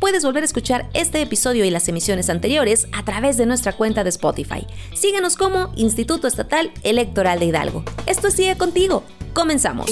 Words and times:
Puedes 0.00 0.24
volver 0.24 0.42
a 0.42 0.46
escuchar 0.46 0.88
este 0.94 1.20
episodio 1.20 1.66
y 1.66 1.70
las 1.70 1.86
emisiones 1.88 2.30
anteriores 2.30 2.88
a 2.92 3.04
través 3.04 3.36
de 3.36 3.44
nuestra 3.44 3.74
cuenta 3.74 4.02
de 4.02 4.08
Spotify. 4.08 4.66
Síguenos 4.94 5.36
como 5.36 5.72
Instituto 5.76 6.26
Estatal 6.26 6.72
Electoral 6.82 7.38
de 7.38 7.44
Hidalgo. 7.44 7.84
Esto 8.06 8.30
sigue 8.30 8.56
contigo. 8.56 9.04
Comenzamos. 9.34 9.90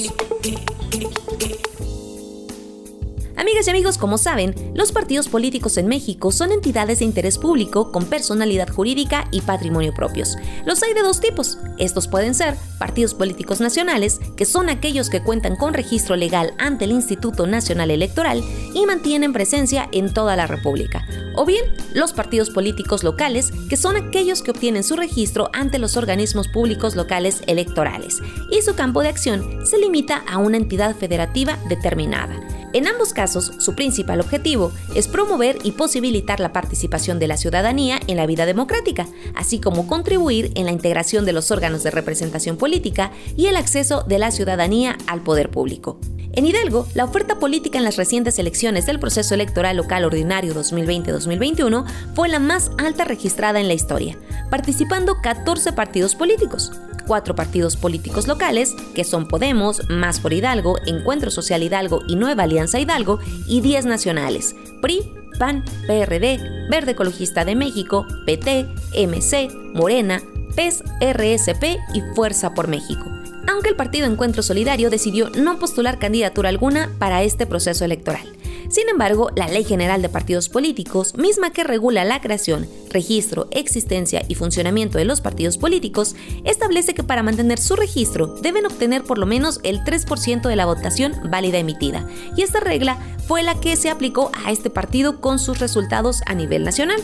Amigas 3.39 3.69
y 3.69 3.71
amigos, 3.71 3.99
como 3.99 4.19
saben, 4.19 4.53
los 4.75 4.91
partidos 4.91 5.29
políticos 5.29 5.77
en 5.79 5.87
México 5.87 6.33
son 6.33 6.51
entidades 6.51 6.99
de 6.99 7.05
interés 7.05 7.39
público 7.39 7.93
con 7.93 8.05
personalidad 8.05 8.69
jurídica 8.69 9.29
y 9.31 9.43
patrimonio 9.43 9.95
propios. 9.95 10.37
Los 10.67 10.83
hay 10.83 10.93
de 10.93 11.03
dos 11.03 11.21
tipos. 11.21 11.57
Estos 11.79 12.09
pueden 12.09 12.35
ser 12.35 12.57
partidos 12.81 13.15
políticos 13.15 13.61
nacionales, 13.61 14.19
que 14.37 14.45
son 14.45 14.69
aquellos 14.69 15.09
que 15.09 15.23
cuentan 15.23 15.55
con 15.55 15.73
registro 15.73 16.17
legal 16.17 16.53
ante 16.59 16.87
el 16.87 16.91
Instituto 16.91 17.47
Nacional 17.47 17.93
Electoral 17.93 18.43
y 18.75 18.85
mantienen 18.87 19.33
presencia 19.33 19.89
en 19.93 20.13
toda 20.13 20.35
la 20.35 20.49
República. 20.49 21.07
O 21.37 21.45
bien, 21.45 21.65
los 21.95 22.13
partidos 22.13 22.51
políticos 22.51 23.05
locales, 23.05 23.53
que 23.71 23.77
son 23.77 23.95
aquellos 23.95 24.43
que 24.43 24.51
obtienen 24.51 24.83
su 24.83 24.97
registro 24.97 25.49
ante 25.53 25.79
los 25.79 25.97
organismos 25.97 26.49
públicos 26.49 26.97
locales 26.97 27.43
electorales, 27.47 28.19
y 28.51 28.63
su 28.63 28.75
campo 28.75 29.01
de 29.03 29.11
acción 29.11 29.65
se 29.65 29.79
limita 29.79 30.25
a 30.29 30.39
una 30.39 30.57
entidad 30.57 30.97
federativa 30.97 31.57
determinada. 31.69 32.35
En 32.75 32.87
ambos 32.87 33.15
casos, 33.15 33.53
su 33.59 33.75
principal 33.75 34.21
objetivo 34.21 34.73
es 34.95 35.09
promover 35.09 35.59
y 35.65 35.73
posibilitar 35.73 36.39
la 36.39 36.53
participación 36.53 37.19
de 37.19 37.27
la 37.27 37.39
ciudadanía 37.39 37.99
en 38.07 38.17
la 38.17 38.27
vida 38.27 38.45
democrática, 38.45 39.07
así 39.35 39.59
como 39.59 39.87
contribuir 39.87 40.53
en 40.55 40.67
la 40.67 40.73
integración 40.73 41.25
de 41.25 41.33
los 41.33 41.51
órganos 41.51 41.83
de 41.83 41.91
representación 41.91 42.59
política 42.59 43.11
y 43.37 43.47
el 43.47 43.57
acceso 43.57 44.03
de 44.03 44.19
la 44.19 44.31
ciudadanía 44.31 44.99
al 45.07 45.23
poder 45.23 45.51
público. 45.51 45.99
En 46.33 46.47
Hidalgo, 46.47 46.87
la 46.95 47.05
oferta 47.05 47.39
política 47.39 47.79
en 47.79 47.85
las 47.85 47.97
recientes 47.97 48.39
elecciones 48.39 48.85
del 48.87 49.01
proceso 49.01 49.35
electoral 49.35 49.79
local 49.79 50.05
ordinario 50.05 50.55
2020-2021 50.55 51.85
fue 52.15 52.29
la 52.29 52.39
más 52.39 52.71
alta 52.77 53.05
registrada 53.05 53.61
en 53.61 53.67
la 53.67 53.75
historia, 53.75 54.19
participando 54.51 55.17
14 55.23 55.73
partidos 55.73 56.15
políticos 56.15 56.71
cuatro 57.09 57.35
partidos 57.35 57.77
políticos 57.77 58.29
locales, 58.29 58.77
que 58.95 59.03
son 59.03 59.27
Podemos, 59.27 59.83
Más 59.89 60.21
por 60.21 60.33
Hidalgo, 60.33 60.77
Encuentro 60.87 61.33
Social 61.33 61.65
Hidalgo 61.65 62.03
y 62.07 62.15
Nueva 62.15 62.45
Alianza 62.45 62.79
Hidalgo, 62.79 63.19
y 63.49 63.63
10 63.63 63.87
nacionales, 63.87 64.55
PRI, 64.81 65.11
PAN, 65.39 65.65
PRD, 65.87 66.69
Verde 66.71 66.93
Ecologista 66.93 67.45
de 67.45 67.57
México, 67.57 68.07
PT, 68.27 68.69
MC, 68.95 69.51
Morena, 69.75 70.23
PES, 70.55 70.85
RSP 71.01 71.79
y 71.95 72.03
Fuerza 72.15 72.55
por 72.55 72.69
México. 72.69 73.07
Aunque 73.49 73.71
el 73.71 73.77
Partido 73.77 74.07
Encuentro 74.07 74.43
Solidario 74.43 74.91
decidió 74.91 75.31
no 75.31 75.59
postular 75.59 75.99
candidatura 75.99 76.51
alguna 76.51 76.91
para 76.99 77.23
este 77.23 77.47
proceso 77.47 77.85
electoral. 77.85 78.38
Sin 78.69 78.89
embargo, 78.91 79.31
la 79.35 79.49
Ley 79.49 79.65
General 79.65 80.03
de 80.03 80.11
Partidos 80.11 80.51
Políticos, 80.51 81.15
misma 81.17 81.51
que 81.51 81.65
regula 81.65 82.05
la 82.05 82.21
creación, 82.21 82.69
registro, 82.91 83.49
existencia 83.51 84.23
y 84.29 84.35
funcionamiento 84.35 84.99
de 84.99 85.07
los 85.07 85.23
partidos 85.23 85.57
políticos, 85.57 86.15
establece 86.45 86.93
que 86.93 87.03
para 87.03 87.23
mantener 87.23 87.59
su 87.59 87.77
registro 87.77 88.27
deben 88.27 88.67
obtener 88.67 89.05
por 89.05 89.17
lo 89.17 89.25
menos 89.25 89.61
el 89.63 89.81
3% 89.85 90.49
de 90.49 90.57
la 90.57 90.67
votación 90.67 91.15
válida 91.31 91.57
emitida, 91.57 92.07
y 92.37 92.43
esta 92.43 92.61
regla 92.61 92.99
fue 93.27 93.43
la 93.43 93.59
que 93.59 93.75
se 93.77 93.89
aplicó 93.89 94.31
a 94.45 94.53
este 94.53 94.69
partido 94.69 95.23
con 95.23 95.39
sus 95.39 95.61
resultados 95.61 96.21
a 96.27 96.35
nivel 96.35 96.65
nacional. 96.65 97.01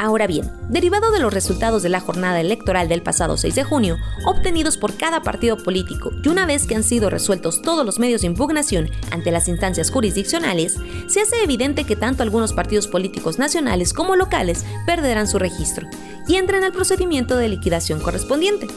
Ahora 0.00 0.28
bien, 0.28 0.48
derivado 0.68 1.10
de 1.10 1.18
los 1.18 1.34
resultados 1.34 1.82
de 1.82 1.88
la 1.88 1.98
jornada 1.98 2.40
electoral 2.40 2.88
del 2.88 3.02
pasado 3.02 3.36
6 3.36 3.56
de 3.56 3.64
junio, 3.64 3.96
obtenidos 4.26 4.76
por 4.76 4.96
cada 4.96 5.22
partido 5.22 5.56
político 5.56 6.12
y 6.22 6.28
una 6.28 6.46
vez 6.46 6.68
que 6.68 6.76
han 6.76 6.84
sido 6.84 7.10
resueltos 7.10 7.62
todos 7.62 7.84
los 7.84 7.98
medios 7.98 8.20
de 8.20 8.28
impugnación 8.28 8.90
ante 9.10 9.32
las 9.32 9.48
instancias 9.48 9.90
jurisdiccionales, 9.90 10.76
se 11.08 11.20
hace 11.20 11.42
evidente 11.42 11.82
que 11.82 11.96
tanto 11.96 12.22
algunos 12.22 12.52
partidos 12.52 12.86
políticos 12.86 13.40
nacionales 13.40 13.92
como 13.92 14.14
locales 14.14 14.64
perderán 14.86 15.26
su 15.26 15.40
registro 15.40 15.88
y 16.28 16.36
entran 16.36 16.62
al 16.62 16.72
procedimiento 16.72 17.36
de 17.36 17.48
liquidación 17.48 17.98
correspondiente. 17.98 18.68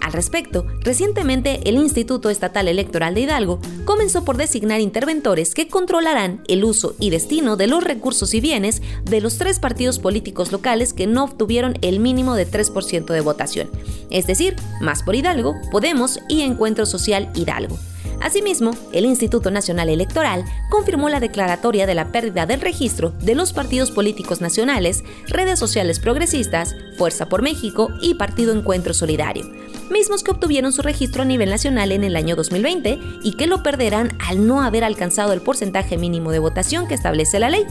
Al 0.00 0.12
respecto, 0.12 0.66
recientemente 0.80 1.60
el 1.68 1.76
Instituto 1.76 2.30
Estatal 2.30 2.68
Electoral 2.68 3.14
de 3.14 3.22
Hidalgo 3.22 3.60
comenzó 3.84 4.24
por 4.24 4.36
designar 4.36 4.80
interventores 4.80 5.54
que 5.54 5.68
controlarán 5.68 6.42
el 6.48 6.64
uso 6.64 6.94
y 6.98 7.10
destino 7.10 7.56
de 7.56 7.66
los 7.66 7.84
recursos 7.84 8.34
y 8.34 8.40
bienes 8.40 8.82
de 9.04 9.20
los 9.20 9.38
tres 9.38 9.58
partidos 9.58 9.98
políticos 9.98 10.52
locales 10.52 10.92
que 10.92 11.06
no 11.06 11.24
obtuvieron 11.24 11.74
el 11.82 12.00
mínimo 12.00 12.34
de 12.34 12.48
3% 12.48 13.06
de 13.06 13.20
votación, 13.20 13.68
es 14.10 14.26
decir, 14.26 14.56
Más 14.80 15.02
por 15.02 15.14
Hidalgo, 15.14 15.54
Podemos 15.70 16.20
y 16.28 16.42
Encuentro 16.42 16.86
Social 16.86 17.30
Hidalgo. 17.34 17.78
Asimismo, 18.20 18.72
el 18.92 19.04
Instituto 19.04 19.50
Nacional 19.50 19.88
Electoral 19.88 20.44
confirmó 20.70 21.08
la 21.08 21.20
declaratoria 21.20 21.86
de 21.86 21.94
la 21.94 22.10
pérdida 22.10 22.46
del 22.46 22.60
registro 22.60 23.10
de 23.20 23.36
los 23.36 23.52
partidos 23.52 23.92
políticos 23.92 24.40
nacionales, 24.40 25.04
redes 25.28 25.58
sociales 25.58 26.00
progresistas, 26.00 26.74
Fuerza 26.96 27.28
por 27.28 27.42
México 27.42 27.88
y 28.02 28.14
Partido 28.14 28.52
Encuentro 28.52 28.92
Solidario, 28.92 29.46
mismos 29.90 30.22
que 30.22 30.30
obtuvieron 30.30 30.72
su 30.72 30.82
registro 30.82 31.22
a 31.22 31.24
nivel 31.24 31.50
nacional 31.50 31.92
en 31.92 32.04
el 32.04 32.16
año 32.16 32.36
2020 32.36 32.98
y 33.22 33.32
que 33.32 33.46
lo 33.46 33.62
perderán 33.62 34.16
al 34.18 34.46
no 34.46 34.62
haber 34.62 34.84
alcanzado 34.84 35.32
el 35.32 35.40
porcentaje 35.40 35.96
mínimo 35.96 36.30
de 36.32 36.38
votación 36.38 36.86
que 36.86 36.94
establece 36.94 37.38
la 37.38 37.50
ley. 37.50 37.64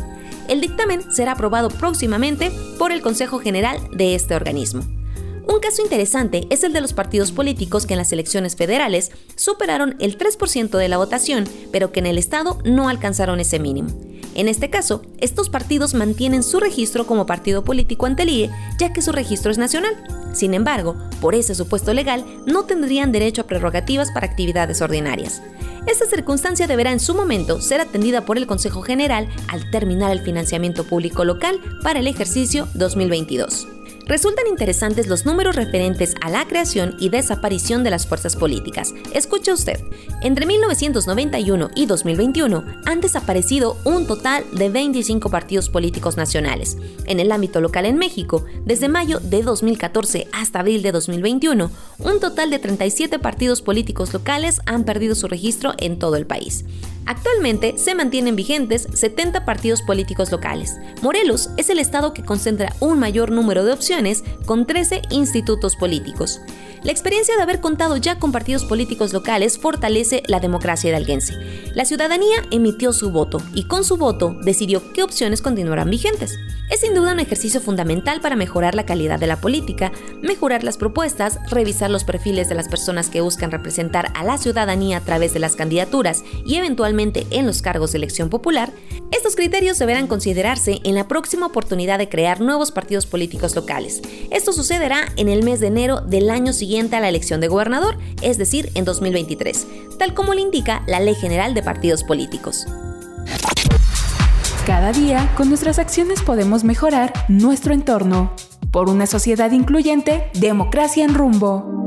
El 0.47 0.61
dictamen 0.61 1.11
será 1.11 1.33
aprobado 1.33 1.69
próximamente 1.69 2.51
por 2.77 2.91
el 2.91 3.01
Consejo 3.01 3.39
General 3.39 3.77
de 3.91 4.15
este 4.15 4.35
organismo. 4.35 4.96
Un 5.47 5.61
caso 5.61 5.81
interesante 5.81 6.45
es 6.49 6.63
el 6.63 6.73
de 6.73 6.81
los 6.81 6.91
partidos 6.91 7.31
políticos 7.31 7.85
que 7.85 7.93
en 7.93 7.99
las 7.99 8.11
elecciones 8.11 8.57
federales 8.57 9.11
superaron 9.35 9.95
el 9.99 10.17
3% 10.17 10.77
de 10.77 10.89
la 10.89 10.97
votación, 10.97 11.45
pero 11.71 11.91
que 11.91 12.01
en 12.01 12.05
el 12.05 12.17
Estado 12.17 12.59
no 12.65 12.89
alcanzaron 12.89 13.39
ese 13.39 13.57
mínimo. 13.57 13.89
En 14.35 14.49
este 14.49 14.69
caso, 14.69 15.01
estos 15.19 15.49
partidos 15.49 15.93
mantienen 15.93 16.43
su 16.43 16.59
registro 16.59 17.07
como 17.07 17.25
partido 17.25 17.63
político 17.63 18.05
ante 18.05 18.23
el 18.23 18.29
IE, 18.29 18.51
ya 18.77 18.91
que 18.91 19.01
su 19.01 19.11
registro 19.11 19.49
es 19.49 19.57
nacional. 19.57 19.95
Sin 20.33 20.53
embargo, 20.53 20.97
por 21.21 21.33
ese 21.33 21.55
supuesto 21.55 21.93
legal, 21.93 22.25
no 22.45 22.65
tendrían 22.65 23.11
derecho 23.11 23.41
a 23.41 23.47
prerrogativas 23.47 24.11
para 24.11 24.27
actividades 24.27 24.81
ordinarias. 24.81 25.41
Esta 25.87 26.05
circunstancia 26.05 26.67
deberá 26.67 26.91
en 26.91 26.99
su 26.99 27.15
momento 27.15 27.61
ser 27.61 27.79
atendida 27.79 28.25
por 28.25 28.37
el 28.37 28.47
Consejo 28.47 28.81
General 28.81 29.29
al 29.47 29.71
terminar 29.71 30.11
el 30.11 30.19
financiamiento 30.19 30.83
público 30.83 31.23
local 31.23 31.59
para 31.81 31.99
el 31.99 32.07
ejercicio 32.07 32.67
2022 32.75 33.76
resultan 34.07 34.47
interesantes 34.47 35.07
los 35.07 35.25
números 35.25 35.55
referentes 35.55 36.15
a 36.21 36.29
la 36.29 36.47
creación 36.47 36.95
y 36.99 37.09
desaparición 37.09 37.83
de 37.83 37.89
las 37.89 38.07
fuerzas 38.07 38.35
políticas. 38.35 38.93
Escuche 39.13 39.51
usted, 39.51 39.79
entre 40.21 40.45
1991 40.45 41.69
y 41.75 41.85
2021 41.85 42.63
han 42.85 43.01
desaparecido 43.01 43.77
un 43.83 44.07
total 44.07 44.45
de 44.51 44.69
25 44.69 45.29
partidos 45.29 45.69
políticos 45.69 46.17
nacionales. 46.17 46.77
En 47.05 47.19
el 47.19 47.31
ámbito 47.31 47.61
local 47.61 47.85
en 47.85 47.97
México, 47.97 48.45
desde 48.65 48.89
mayo 48.89 49.19
de 49.19 49.43
2014 49.43 50.27
hasta 50.31 50.59
abril 50.59 50.81
de 50.81 50.91
2021, 50.91 51.69
un 51.99 52.19
total 52.19 52.49
de 52.49 52.59
37 52.59 53.19
partidos 53.19 53.61
políticos 53.61 54.13
locales 54.13 54.61
han 54.65 54.83
perdido 54.83 55.15
su 55.15 55.27
registro 55.27 55.73
en 55.77 55.99
todo 55.99 56.15
el 56.15 56.25
país. 56.25 56.65
Actualmente 57.07 57.77
se 57.77 57.95
mantienen 57.95 58.35
vigentes 58.35 58.89
70 58.93 59.45
partidos 59.45 59.81
políticos 59.81 60.29
locales. 60.29 60.77
Morelos 61.01 61.49
es 61.55 61.69
el 61.69 61.79
estado 61.79 62.13
que 62.13 62.23
concentra 62.23 62.73
un 62.81 62.99
mayor 62.99 63.31
número 63.31 63.63
de 63.63 63.71
opciones 63.71 64.25
con 64.45 64.67
13 64.67 65.03
institutos 65.09 65.77
políticos. 65.77 66.41
La 66.83 66.91
experiencia 66.91 67.35
de 67.35 67.41
haber 67.41 67.61
contado 67.61 67.97
ya 67.97 68.19
con 68.19 68.31
partidos 68.31 68.65
políticos 68.65 69.13
locales 69.13 69.57
fortalece 69.57 70.21
la 70.27 70.39
democracia 70.39 70.89
hidalguense. 70.89 71.33
La 71.73 71.85
ciudadanía 71.85 72.43
emitió 72.51 72.91
su 72.91 73.09
voto 73.11 73.41
y 73.53 73.67
con 73.67 73.83
su 73.83 73.97
voto 73.97 74.35
decidió 74.41 74.93
qué 74.93 75.01
opciones 75.01 75.41
continuarán 75.41 75.89
vigentes. 75.89 76.37
Es 76.69 76.81
sin 76.81 76.93
duda 76.93 77.13
un 77.13 77.19
ejercicio 77.21 77.61
fundamental 77.61 78.19
para 78.19 78.35
mejorar 78.35 78.75
la 78.75 78.85
calidad 78.85 79.19
de 79.19 79.27
la 79.27 79.39
política, 79.39 79.91
mejorar 80.21 80.63
las 80.63 80.77
propuestas, 80.77 81.39
revisar 81.49 81.89
los 81.89 82.03
perfiles 82.03 82.49
de 82.49 82.55
las 82.55 82.67
personas 82.67 83.09
que 83.09 83.21
buscan 83.21 83.51
representar 83.51 84.11
a 84.15 84.23
la 84.23 84.37
ciudadanía 84.37 84.97
a 84.97 85.01
través 85.01 85.33
de 85.33 85.39
las 85.39 85.55
candidaturas 85.55 86.23
y 86.45 86.55
eventualmente 86.55 86.96
en 86.99 87.45
los 87.45 87.61
cargos 87.61 87.91
de 87.91 87.99
elección 87.99 88.29
popular. 88.29 88.71
Estos 89.11 89.35
criterios 89.35 89.77
deberán 89.77 90.07
considerarse 90.07 90.79
en 90.83 90.95
la 90.95 91.07
próxima 91.07 91.45
oportunidad 91.45 91.99
de 91.99 92.09
crear 92.09 92.41
nuevos 92.41 92.71
partidos 92.71 93.05
políticos 93.05 93.55
locales. 93.55 94.01
Esto 94.31 94.51
sucederá 94.51 95.05
en 95.15 95.29
el 95.29 95.43
mes 95.43 95.59
de 95.59 95.67
enero 95.67 96.01
del 96.01 96.29
año 96.29 96.53
siguiente 96.53 96.95
a 96.95 96.99
la 96.99 97.09
elección 97.09 97.39
de 97.39 97.47
gobernador, 97.47 97.97
es 98.21 98.37
decir, 98.37 98.71
en 98.73 98.83
2023, 98.83 99.67
tal 99.99 100.13
como 100.13 100.33
le 100.33 100.41
indica 100.41 100.83
la 100.87 100.99
Ley 100.99 101.15
General 101.15 101.53
de 101.53 101.63
Partidos 101.63 102.03
Políticos. 102.03 102.65
Cada 104.65 104.91
día, 104.91 105.31
con 105.37 105.49
nuestras 105.49 105.79
acciones 105.79 106.21
podemos 106.21 106.63
mejorar 106.63 107.13
nuestro 107.29 107.73
entorno. 107.73 108.33
Por 108.71 108.89
una 108.89 109.05
sociedad 109.07 109.51
incluyente, 109.51 110.29
democracia 110.33 111.05
en 111.05 111.13
rumbo. 111.13 111.86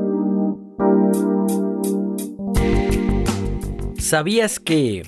¿Sabías 4.10 4.58
que 4.58 5.04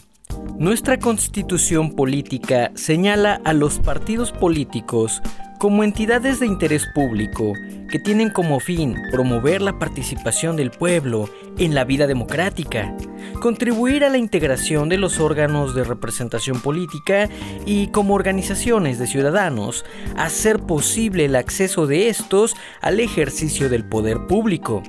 nuestra 0.60 1.00
constitución 1.00 1.96
política 1.96 2.70
señala 2.76 3.40
a 3.44 3.52
los 3.52 3.80
partidos 3.80 4.30
políticos 4.30 5.20
como 5.58 5.82
entidades 5.82 6.38
de 6.38 6.46
interés 6.46 6.86
público 6.94 7.52
que 7.90 7.98
tienen 7.98 8.30
como 8.30 8.60
fin 8.60 8.96
promover 9.10 9.60
la 9.60 9.76
participación 9.80 10.54
del 10.54 10.70
pueblo 10.70 11.28
en 11.58 11.74
la 11.74 11.82
vida 11.82 12.06
democrática, 12.06 12.96
contribuir 13.40 14.04
a 14.04 14.08
la 14.08 14.18
integración 14.18 14.88
de 14.88 14.98
los 14.98 15.18
órganos 15.18 15.74
de 15.74 15.82
representación 15.82 16.60
política 16.60 17.28
y 17.66 17.88
como 17.88 18.14
organizaciones 18.14 19.00
de 19.00 19.08
ciudadanos, 19.08 19.84
hacer 20.16 20.60
posible 20.60 21.24
el 21.24 21.34
acceso 21.34 21.88
de 21.88 22.08
estos 22.08 22.54
al 22.80 23.00
ejercicio 23.00 23.68
del 23.68 23.84
poder 23.84 24.28
público, 24.28 24.84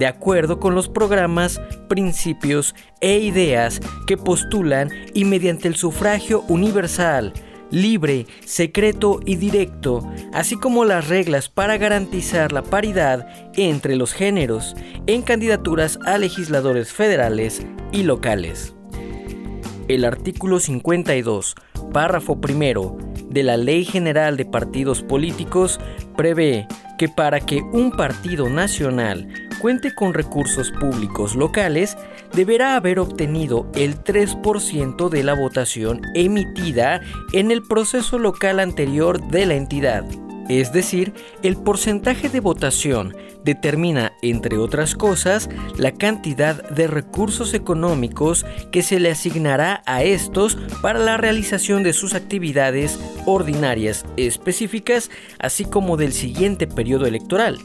de 0.00 0.06
acuerdo 0.06 0.58
con 0.60 0.74
los 0.74 0.88
programas, 0.88 1.60
principios 1.86 2.74
e 3.02 3.18
ideas 3.18 3.80
que 4.06 4.16
postulan 4.16 4.88
y 5.12 5.26
mediante 5.26 5.68
el 5.68 5.76
sufragio 5.76 6.40
universal, 6.48 7.34
libre, 7.70 8.26
secreto 8.46 9.20
y 9.26 9.36
directo, 9.36 10.10
así 10.32 10.56
como 10.56 10.86
las 10.86 11.08
reglas 11.08 11.50
para 11.50 11.76
garantizar 11.76 12.50
la 12.50 12.62
paridad 12.62 13.28
entre 13.56 13.94
los 13.94 14.14
géneros 14.14 14.74
en 15.06 15.20
candidaturas 15.20 15.98
a 16.06 16.16
legisladores 16.16 16.94
federales 16.94 17.60
y 17.92 18.02
locales. 18.04 18.74
El 19.86 20.06
artículo 20.06 20.60
52, 20.60 21.56
párrafo 21.92 22.40
primero 22.40 22.96
de 23.28 23.42
la 23.42 23.58
Ley 23.58 23.84
General 23.84 24.38
de 24.38 24.46
Partidos 24.46 25.02
Políticos 25.02 25.78
prevé 26.16 26.66
que 26.96 27.10
para 27.10 27.40
que 27.40 27.60
un 27.60 27.90
partido 27.90 28.48
nacional 28.48 29.49
cuente 29.60 29.94
con 29.94 30.14
recursos 30.14 30.70
públicos 30.72 31.36
locales, 31.36 31.96
deberá 32.32 32.76
haber 32.76 32.98
obtenido 32.98 33.70
el 33.74 34.02
3% 34.02 35.08
de 35.08 35.22
la 35.22 35.34
votación 35.34 36.00
emitida 36.14 37.00
en 37.32 37.50
el 37.50 37.62
proceso 37.62 38.18
local 38.18 38.58
anterior 38.60 39.20
de 39.28 39.46
la 39.46 39.54
entidad. 39.54 40.04
Es 40.48 40.72
decir, 40.72 41.12
el 41.42 41.56
porcentaje 41.56 42.28
de 42.28 42.40
votación 42.40 43.14
determina, 43.44 44.12
entre 44.20 44.58
otras 44.58 44.96
cosas, 44.96 45.48
la 45.76 45.92
cantidad 45.92 46.68
de 46.70 46.88
recursos 46.88 47.54
económicos 47.54 48.44
que 48.72 48.82
se 48.82 48.98
le 48.98 49.12
asignará 49.12 49.82
a 49.86 50.02
estos 50.02 50.58
para 50.82 50.98
la 50.98 51.16
realización 51.16 51.84
de 51.84 51.92
sus 51.92 52.14
actividades 52.14 52.98
ordinarias 53.26 54.04
específicas, 54.16 55.10
así 55.38 55.64
como 55.64 55.96
del 55.96 56.12
siguiente 56.12 56.66
periodo 56.66 57.06
electoral. 57.06 57.60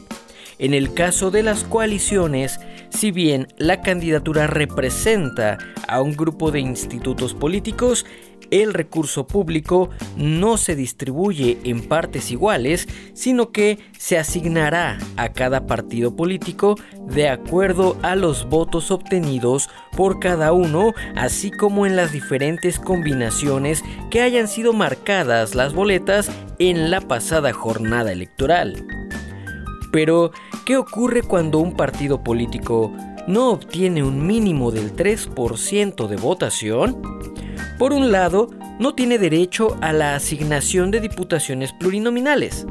En 0.58 0.72
el 0.72 0.94
caso 0.94 1.30
de 1.30 1.42
las 1.42 1.64
coaliciones, 1.64 2.60
si 2.88 3.10
bien 3.10 3.48
la 3.58 3.82
candidatura 3.82 4.46
representa 4.46 5.58
a 5.86 6.00
un 6.00 6.16
grupo 6.16 6.50
de 6.50 6.60
institutos 6.60 7.34
políticos, 7.34 8.06
el 8.50 8.74
recurso 8.74 9.26
público 9.26 9.90
no 10.16 10.56
se 10.56 10.76
distribuye 10.76 11.58
en 11.64 11.86
partes 11.86 12.30
iguales, 12.30 12.88
sino 13.12 13.50
que 13.50 13.78
se 13.98 14.18
asignará 14.18 14.98
a 15.16 15.32
cada 15.32 15.66
partido 15.66 16.14
político 16.14 16.76
de 17.08 17.28
acuerdo 17.28 17.98
a 18.02 18.14
los 18.16 18.48
votos 18.48 18.90
obtenidos 18.90 19.68
por 19.96 20.20
cada 20.20 20.52
uno, 20.52 20.94
así 21.16 21.50
como 21.50 21.86
en 21.86 21.96
las 21.96 22.12
diferentes 22.12 22.78
combinaciones 22.78 23.82
que 24.10 24.22
hayan 24.22 24.48
sido 24.48 24.72
marcadas 24.72 25.54
las 25.54 25.74
boletas 25.74 26.30
en 26.58 26.90
la 26.90 27.00
pasada 27.00 27.52
jornada 27.52 28.12
electoral. 28.12 28.86
Pero, 29.92 30.30
¿qué 30.66 30.76
ocurre 30.76 31.22
cuando 31.22 31.60
un 31.60 31.74
partido 31.74 32.22
político 32.22 32.92
no 33.28 33.50
obtiene 33.50 34.02
un 34.02 34.26
mínimo 34.26 34.72
del 34.72 34.94
3% 34.94 36.08
de 36.08 36.16
votación? 36.16 37.00
Por 37.78 37.92
un 37.92 38.10
lado, 38.10 38.50
no 38.80 38.94
tiene 38.94 39.18
derecho 39.18 39.78
a 39.80 39.92
la 39.92 40.16
asignación 40.16 40.90
de 40.90 41.00
diputaciones 41.00 41.72
plurinominales. 41.72 42.66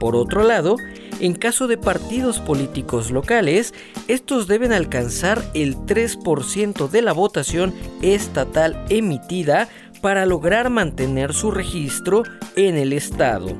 Por 0.00 0.16
otro 0.16 0.42
lado, 0.42 0.76
en 1.20 1.34
caso 1.34 1.68
de 1.68 1.78
partidos 1.78 2.40
políticos 2.40 3.12
locales, 3.12 3.74
estos 4.08 4.48
deben 4.48 4.72
alcanzar 4.72 5.40
el 5.54 5.76
3% 5.76 6.88
de 6.90 7.00
la 7.00 7.12
votación 7.12 7.72
estatal 8.02 8.84
emitida 8.88 9.68
para 10.02 10.26
lograr 10.26 10.68
mantener 10.68 11.32
su 11.32 11.52
registro 11.52 12.24
en 12.56 12.76
el 12.76 12.92
Estado 12.92 13.56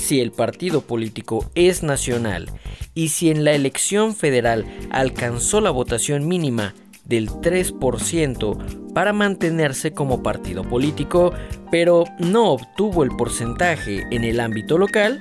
si 0.00 0.20
el 0.20 0.32
partido 0.32 0.80
político 0.80 1.50
es 1.54 1.82
nacional 1.82 2.50
y 2.94 3.08
si 3.08 3.30
en 3.30 3.44
la 3.44 3.52
elección 3.52 4.16
federal 4.16 4.64
alcanzó 4.90 5.60
la 5.60 5.70
votación 5.70 6.26
mínima 6.26 6.74
del 7.04 7.28
3% 7.28 8.92
para 8.92 9.12
mantenerse 9.12 9.92
como 9.92 10.22
partido 10.22 10.62
político, 10.64 11.32
pero 11.70 12.04
no 12.18 12.50
obtuvo 12.52 13.04
el 13.04 13.10
porcentaje 13.10 14.04
en 14.10 14.24
el 14.24 14.40
ámbito 14.40 14.78
local, 14.78 15.20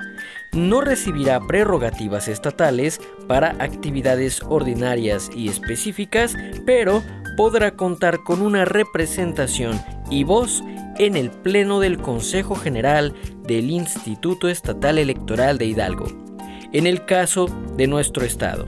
no 0.53 0.81
recibirá 0.81 1.39
prerrogativas 1.39 2.27
estatales 2.27 2.99
para 3.27 3.51
actividades 3.59 4.41
ordinarias 4.43 5.29
y 5.35 5.49
específicas, 5.49 6.35
pero 6.65 7.03
podrá 7.39 7.77
contar 7.77 8.21
con 8.25 8.41
una 8.41 8.65
representación 8.65 9.79
y 10.11 10.25
voz 10.25 10.61
en 10.97 11.15
el 11.15 11.31
Pleno 11.31 11.79
del 11.79 11.97
Consejo 11.97 12.53
General 12.53 13.13
del 13.43 13.71
Instituto 13.71 14.49
Estatal 14.49 14.97
Electoral 14.97 15.57
de 15.57 15.67
Hidalgo, 15.67 16.07
en 16.73 16.85
el 16.85 17.05
caso 17.05 17.45
de 17.77 17.87
nuestro 17.87 18.25
Estado. 18.25 18.67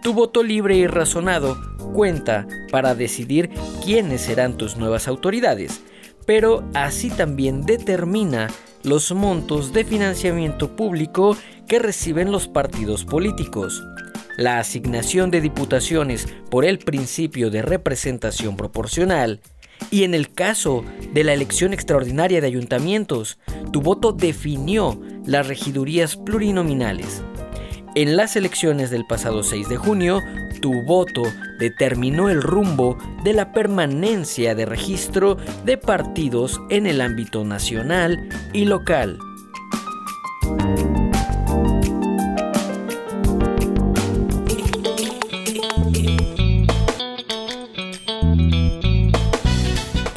Tu 0.00 0.12
voto 0.14 0.44
libre 0.44 0.76
y 0.76 0.86
razonado 0.86 1.56
cuenta 1.92 2.46
para 2.70 2.94
decidir 2.94 3.50
quiénes 3.84 4.20
serán 4.20 4.56
tus 4.56 4.76
nuevas 4.76 5.08
autoridades, 5.08 5.82
pero 6.24 6.62
así 6.74 7.10
también 7.10 7.66
determina 7.66 8.46
los 8.84 9.10
montos 9.10 9.72
de 9.72 9.84
financiamiento 9.84 10.76
público 10.76 11.36
que 11.66 11.80
reciben 11.80 12.30
los 12.30 12.46
partidos 12.46 13.04
políticos, 13.04 13.82
la 14.36 14.58
asignación 14.58 15.30
de 15.30 15.40
diputaciones 15.40 16.26
por 16.50 16.64
el 16.64 16.78
principio 16.78 17.50
de 17.50 17.62
representación 17.62 18.56
proporcional, 18.56 19.40
y 19.90 20.04
en 20.04 20.14
el 20.14 20.32
caso 20.32 20.84
de 21.12 21.24
la 21.24 21.32
elección 21.32 21.72
extraordinaria 21.72 22.40
de 22.40 22.46
ayuntamientos, 22.46 23.38
tu 23.72 23.80
voto 23.80 24.12
definió 24.12 25.00
las 25.26 25.48
regidurías 25.48 26.16
plurinominales. 26.16 27.22
En 27.94 28.16
las 28.16 28.36
elecciones 28.36 28.90
del 28.90 29.04
pasado 29.06 29.42
6 29.42 29.68
de 29.68 29.76
junio, 29.76 30.20
tu 30.62 30.82
voto 30.86 31.22
determinó 31.58 32.30
el 32.30 32.40
rumbo 32.42 32.96
de 33.22 33.34
la 33.34 33.52
permanencia 33.52 34.54
de 34.54 34.64
registro 34.64 35.36
de 35.64 35.76
partidos 35.76 36.58
en 36.70 36.86
el 36.86 37.02
ámbito 37.02 37.44
nacional 37.44 38.28
y 38.54 38.64
local. 38.64 39.18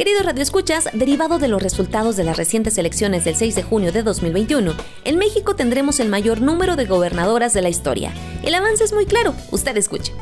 Queridos 0.05 0.27
radioescuchas, 0.27 0.87
derivado 0.93 1.39
de 1.39 1.47
los 1.47 1.63
resultados 1.63 2.15
de 2.15 2.23
las 2.23 2.37
recientes 2.37 2.77
elecciones 2.77 3.25
del 3.25 3.35
6 3.35 3.55
de 3.55 3.63
junio 3.63 3.91
de 3.91 4.03
2021, 4.03 4.75
en 5.03 5.17
México 5.17 5.55
tendremos 5.55 5.99
el 5.99 6.09
mayor 6.09 6.41
número 6.41 6.75
de 6.75 6.85
gobernadoras 6.85 7.53
de 7.53 7.63
la 7.63 7.69
historia. 7.69 8.13
El 8.43 8.53
avance 8.53 8.83
es 8.83 8.93
muy 8.93 9.07
claro, 9.07 9.33
usted 9.49 9.75
escuche. 9.77 10.13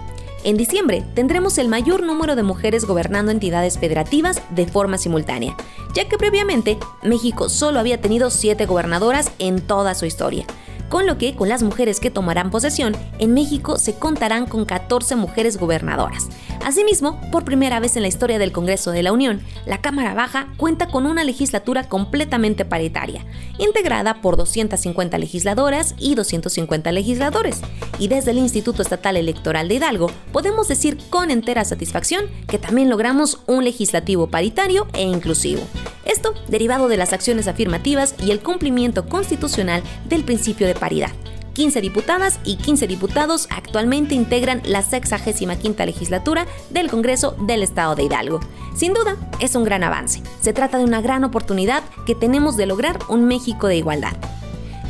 En 0.46 0.56
diciembre 0.56 1.04
tendremos 1.16 1.58
el 1.58 1.68
mayor 1.68 2.02
número 2.02 2.38
de 2.38 2.44
mujeres 2.44 2.86
gobernando 2.86 3.34
entidades 3.34 3.78
federativas 3.78 4.42
de 4.52 4.68
forma 4.68 4.98
simultánea, 4.98 5.58
ya 5.94 6.08
que 6.08 6.18
previamente 6.18 6.78
México 7.02 7.50
solo 7.50 7.78
había 7.78 8.00
tenido 8.00 8.30
7 8.30 8.66
gobernadoras 8.66 9.32
en 9.38 9.60
toda 9.60 9.96
su 9.96 10.06
historia. 10.06 10.46
con 10.94 11.08
lo 11.08 11.18
que 11.18 11.36
con 11.36 11.50
las 11.50 11.64
mujeres 11.64 12.00
que 12.00 12.12
tomarán 12.12 12.52
posesión, 12.52 12.96
en 13.18 13.34
México 13.34 13.80
se 13.80 13.96
contarán 13.96 14.46
con 14.46 14.64
14 14.64 15.16
mujeres 15.16 15.58
gobernadoras. 15.58 16.28
Asimismo, 16.66 17.20
por 17.32 17.44
primera 17.44 17.80
vez 17.80 17.96
en 17.96 18.02
la 18.02 18.08
historia 18.08 18.40
del 18.40 18.52
Congreso 18.52 18.92
de 18.92 19.04
la 19.04 19.12
Unión, 19.12 19.42
la 19.66 19.82
Cámara 19.82 20.14
Baja 20.14 20.48
cuenta 20.58 20.88
con 20.88 21.06
una 21.06 21.24
legislatura 21.24 21.84
completamente 21.90 22.66
paritaria, 22.66 23.26
integrada 23.58 24.22
por 24.22 24.38
250 24.38 25.18
legisladoras 25.18 25.96
y 25.98 26.16
250 26.16 26.92
legisladores. 26.92 27.62
Y 28.00 28.08
desde 28.08 28.32
el 28.32 28.38
Instituto 28.38 28.82
Estatal 28.82 29.18
Electoral 29.18 29.68
de 29.68 29.76
Hidalgo 29.76 30.12
podemos 30.32 30.68
decir 30.68 30.98
con 31.10 31.32
entera 31.32 31.66
satisfacción 31.66 32.26
que 32.48 32.58
también 32.58 32.90
logramos 32.90 33.40
un 33.48 33.64
legislativo 33.64 34.28
paritario 34.28 34.88
e 34.94 35.04
inclusivo. 35.04 35.62
Esto 36.06 36.34
derivado 36.48 36.88
de 36.88 36.98
las 36.98 37.14
acciones 37.14 37.48
afirmativas 37.48 38.16
y 38.24 38.32
el 38.32 38.42
cumplimiento 38.42 39.08
constitucional 39.08 39.84
del 40.08 40.24
principio 40.24 40.68
de 40.68 40.76
paridad 40.76 41.12
15 41.54 41.82
diputadas 41.82 42.40
y 42.44 42.58
15 42.58 42.88
diputados 42.88 43.48
actualmente 43.50 44.16
integran 44.16 44.62
la 44.66 44.82
65 44.82 45.86
legislatura 45.86 46.46
del 46.70 46.90
Congreso 46.90 47.36
del 47.48 47.64
Estado 47.64 47.96
de 47.96 48.04
Hidalgo. 48.04 48.40
Sin 48.76 48.94
duda, 48.94 49.16
es 49.40 49.56
un 49.56 49.64
gran 49.64 49.84
avance. 49.84 50.22
Se 50.42 50.54
trata 50.54 50.78
de 50.78 50.84
una 50.84 51.02
gran 51.02 51.24
oportunidad 51.24 51.84
que 52.06 52.16
tenemos 52.16 52.58
de 52.58 52.66
lograr 52.66 53.00
un 53.08 53.26
México 53.26 53.68
de 53.68 53.78
igualdad. 53.78 54.14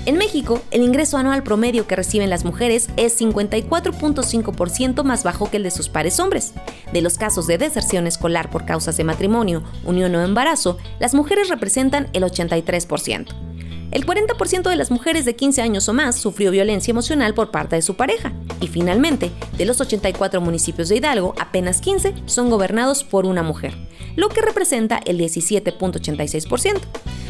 En 0.05 0.17
México, 0.17 0.61
el 0.71 0.81
ingreso 0.81 1.17
anual 1.17 1.43
promedio 1.43 1.87
que 1.87 1.95
reciben 1.95 2.29
las 2.29 2.43
mujeres 2.43 2.89
es 2.97 3.21
54.5% 3.21 5.03
más 5.03 5.23
bajo 5.23 5.49
que 5.49 5.57
el 5.57 5.63
de 5.63 5.71
sus 5.71 5.87
pares 5.87 6.19
hombres. 6.19 6.53
De 6.91 7.01
los 7.01 7.17
casos 7.17 7.47
de 7.47 7.57
deserción 7.57 8.05
escolar 8.05 8.49
por 8.49 8.65
causas 8.65 8.97
de 8.97 9.05
matrimonio, 9.05 9.63
unión 9.85 10.13
o 10.15 10.21
embarazo, 10.21 10.77
las 10.99 11.13
mujeres 11.13 11.47
representan 11.47 12.09
el 12.11 12.23
83%. 12.23 13.52
El 13.93 14.07
40% 14.07 14.63
de 14.71 14.75
las 14.75 14.89
mujeres 14.89 15.23
de 15.23 15.35
15 15.35 15.61
años 15.61 15.87
o 15.87 15.93
más 15.93 16.15
sufrió 16.15 16.49
violencia 16.49 16.89
emocional 16.89 17.35
por 17.35 17.51
parte 17.51 17.75
de 17.75 17.83
su 17.83 17.95
pareja. 17.95 18.33
Y 18.59 18.67
finalmente, 18.67 19.29
de 19.55 19.65
los 19.65 19.79
84 19.81 20.41
municipios 20.41 20.89
de 20.89 20.95
Hidalgo, 20.95 21.35
apenas 21.39 21.79
15 21.79 22.15
son 22.25 22.49
gobernados 22.49 23.03
por 23.03 23.27
una 23.27 23.43
mujer, 23.43 23.75
lo 24.15 24.29
que 24.29 24.41
representa 24.41 24.99
el 25.05 25.19
17.86%. 25.19 26.79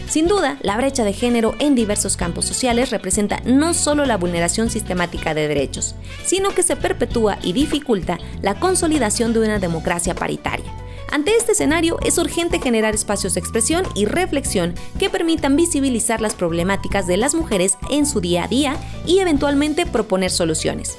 Sin 0.08 0.30
duda, 0.30 0.58
la 0.62 0.78
brecha 0.78 1.04
de 1.04 1.12
género 1.12 1.54
en 1.60 1.76
diversos 1.76 2.16
campos 2.16 2.46
sociales 2.46 2.92
representa 2.92 3.42
no 3.44 3.74
solo 3.74 4.06
la 4.06 4.16
vulneración 4.16 4.70
sistemática 4.70 5.34
de 5.34 5.50
derechos, 5.50 5.96
sino 6.24 6.52
que 6.52 6.64
se 6.64 6.78
perpetúa 6.78 7.40
y 7.44 7.52
dificulta 7.52 8.20
la 8.42 8.58
consolidación 8.58 9.34
de 9.34 9.40
una 9.40 9.60
democracia 9.60 10.16
paritaria. 10.16 10.83
Ante 11.14 11.36
este 11.36 11.52
escenario 11.52 12.00
es 12.04 12.18
urgente 12.18 12.58
generar 12.58 12.96
espacios 12.96 13.36
de 13.36 13.40
expresión 13.40 13.86
y 13.94 14.06
reflexión 14.06 14.74
que 14.98 15.12
permitan 15.12 15.56
visibilizar 15.56 16.22
las 16.22 16.34
problemáticas 16.34 17.06
de 17.06 17.18
las 17.18 17.36
mujeres 17.36 17.78
en 17.92 18.08
su 18.08 18.20
día 18.20 18.46
a 18.46 18.48
día 18.48 18.78
y 19.06 19.20
eventualmente 19.20 19.86
proponer 19.86 20.32
soluciones. 20.32 20.98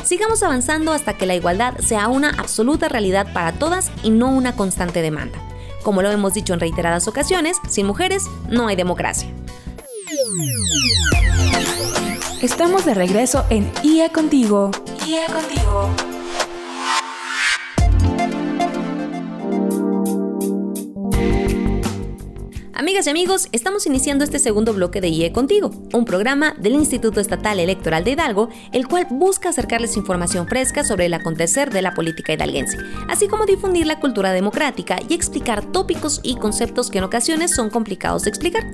Sigamos 0.03 0.43
avanzando 0.43 0.91
hasta 0.91 1.17
que 1.17 1.27
la 1.27 1.37
igualdad 1.37 1.79
sea 1.79 2.09
una 2.09 2.31
absoluta 2.31 2.89
realidad 2.89 3.33
para 3.33 3.53
todas 3.53 3.93
y 4.03 4.11
no 4.11 4.29
una 4.31 4.57
constante 4.57 5.03
demanda. 5.03 5.54
Como 5.85 6.01
lo 6.01 6.11
hemos 6.11 6.33
dicho 6.33 6.55
en 6.55 6.61
reiteradas 6.61 7.07
ocasiones, 7.07 7.59
sin 7.69 7.87
mujeres 7.87 8.25
no 8.49 8.67
hay 8.67 8.75
democracia. 8.75 9.29
Estamos 12.41 12.87
de 12.87 12.95
regreso 12.95 13.45
en 13.51 13.71
IA 13.83 14.11
Contigo. 14.11 14.71
IA 15.07 15.27
Contigo. 15.27 16.14
Amigas 22.77 23.07
y 23.07 23.11
amigos, 23.11 23.49
estamos 23.53 23.87
iniciando 23.87 24.25
este 24.25 24.41
segundo 24.41 24.75
bloque 24.75 25.01
de 25.01 25.07
IE 25.07 25.31
Contigo, 25.31 25.71
un 25.93 26.05
programa 26.05 26.57
del 26.59 26.73
Instituto 26.73 27.21
Estatal 27.21 27.61
Electoral 27.61 28.03
de 28.03 28.11
Hidalgo, 28.11 28.49
el 28.73 28.89
cual 28.89 29.07
busca 29.11 29.51
acercarles 29.51 29.97
información 29.97 30.49
fresca 30.49 30.83
sobre 30.83 31.07
el 31.07 31.15
acontecer 31.15 31.71
de 31.71 31.83
la 31.83 31.95
política 31.95 32.33
hidalguense, 32.33 32.79
así 33.09 33.29
como 33.29 33.47
difundir 33.47 33.87
la 33.87 34.01
cultura 34.01 34.33
democrática 34.33 34.99
y 35.09 35.15
explicar 35.15 35.65
tópicos 35.71 36.19
y 36.25 36.35
conceptos 36.35 36.91
que 36.91 36.99
en 36.99 37.05
ocasiones 37.05 37.55
son 37.55 37.71
complicados 37.71 38.25
de 38.25 38.31
explicar. 38.31 38.65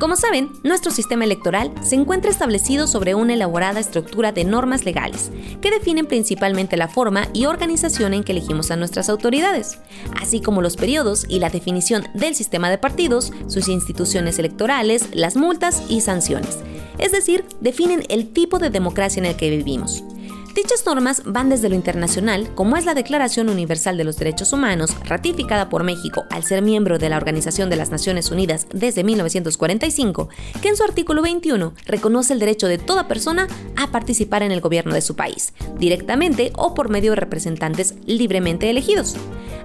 Como 0.00 0.16
saben, 0.16 0.50
nuestro 0.64 0.90
sistema 0.90 1.24
electoral 1.24 1.72
se 1.82 1.94
encuentra 1.94 2.30
establecido 2.30 2.88
sobre 2.88 3.14
una 3.14 3.34
elaborada 3.34 3.78
estructura 3.78 4.32
de 4.32 4.44
normas 4.44 4.84
legales, 4.84 5.30
que 5.60 5.70
definen 5.70 6.06
principalmente 6.06 6.76
la 6.76 6.88
forma 6.88 7.28
y 7.32 7.46
organización 7.46 8.12
en 8.12 8.24
que 8.24 8.32
elegimos 8.32 8.72
a 8.72 8.76
nuestras 8.76 9.08
autoridades, 9.08 9.78
así 10.20 10.40
como 10.40 10.62
los 10.62 10.76
periodos 10.76 11.24
y 11.28 11.38
la 11.38 11.48
definición 11.48 12.04
del 12.12 12.34
sistema 12.34 12.70
de 12.70 12.78
partidos, 12.78 13.32
sus 13.46 13.68
instituciones 13.68 14.38
electorales, 14.40 15.08
las 15.12 15.36
multas 15.36 15.84
y 15.88 16.00
sanciones. 16.00 16.58
Es 16.98 17.12
decir, 17.12 17.44
definen 17.60 18.02
el 18.08 18.32
tipo 18.32 18.58
de 18.58 18.70
democracia 18.70 19.20
en 19.20 19.26
el 19.26 19.36
que 19.36 19.50
vivimos. 19.50 20.02
Dichas 20.54 20.86
normas 20.86 21.22
van 21.26 21.48
desde 21.48 21.68
lo 21.68 21.74
internacional, 21.74 22.48
como 22.54 22.76
es 22.76 22.84
la 22.84 22.94
Declaración 22.94 23.48
Universal 23.48 23.96
de 23.96 24.04
los 24.04 24.18
Derechos 24.18 24.52
Humanos, 24.52 24.94
ratificada 25.04 25.68
por 25.68 25.82
México 25.82 26.26
al 26.30 26.44
ser 26.44 26.62
miembro 26.62 26.98
de 26.98 27.08
la 27.08 27.16
Organización 27.16 27.70
de 27.70 27.76
las 27.76 27.90
Naciones 27.90 28.30
Unidas 28.30 28.68
desde 28.72 29.02
1945, 29.02 30.28
que 30.62 30.68
en 30.68 30.76
su 30.76 30.84
artículo 30.84 31.22
21 31.22 31.74
reconoce 31.86 32.34
el 32.34 32.38
derecho 32.38 32.68
de 32.68 32.78
toda 32.78 33.08
persona 33.08 33.48
a 33.76 33.90
participar 33.90 34.44
en 34.44 34.52
el 34.52 34.60
gobierno 34.60 34.94
de 34.94 35.00
su 35.00 35.16
país, 35.16 35.54
directamente 35.76 36.52
o 36.54 36.72
por 36.72 36.88
medio 36.88 37.10
de 37.10 37.16
representantes 37.16 37.96
libremente 38.06 38.70
elegidos. 38.70 39.16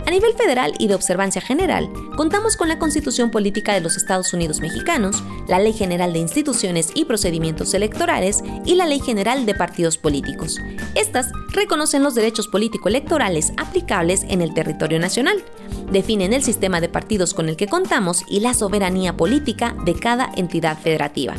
A 0.10 0.12
nivel 0.12 0.34
federal 0.34 0.74
y 0.80 0.88
de 0.88 0.96
observancia 0.96 1.40
general, 1.40 1.88
contamos 2.16 2.58
con 2.58 2.68
la 2.68 2.80
Constitución 2.80 3.30
Política 3.30 3.76
de 3.76 3.82
los 3.82 3.96
Estados 3.96 4.34
Unidos 4.34 4.60
Mexicanos, 4.60 5.24
la 5.48 5.60
Ley 5.60 5.72
General 5.72 6.12
de 6.12 6.18
Instituciones 6.18 6.90
y 6.96 7.06
Procedimientos 7.06 7.76
Electorales 7.76 8.42
y 8.66 8.74
la 8.74 8.88
Ley 8.88 9.02
General 9.02 9.46
de 9.46 9.54
Partidos 9.54 10.00
Políticos. 10.00 10.58
Estas 10.96 11.32
reconocen 11.52 12.02
los 12.02 12.16
derechos 12.16 12.48
político-electorales 12.48 13.54
aplicables 13.58 14.24
en 14.24 14.42
el 14.42 14.56
territorio 14.56 14.98
nacional, 14.98 15.44
definen 15.92 16.34
el 16.34 16.42
sistema 16.42 16.82
de 16.82 16.90
partidos 16.90 17.36
con 17.36 17.48
el 17.48 17.56
que 17.56 17.68
contamos 17.68 18.24
y 18.28 18.40
la 18.40 18.56
soberanía 18.56 19.16
política 19.16 19.76
de 19.86 19.94
cada 19.94 20.32
entidad 20.36 20.80
federativa. 20.80 21.36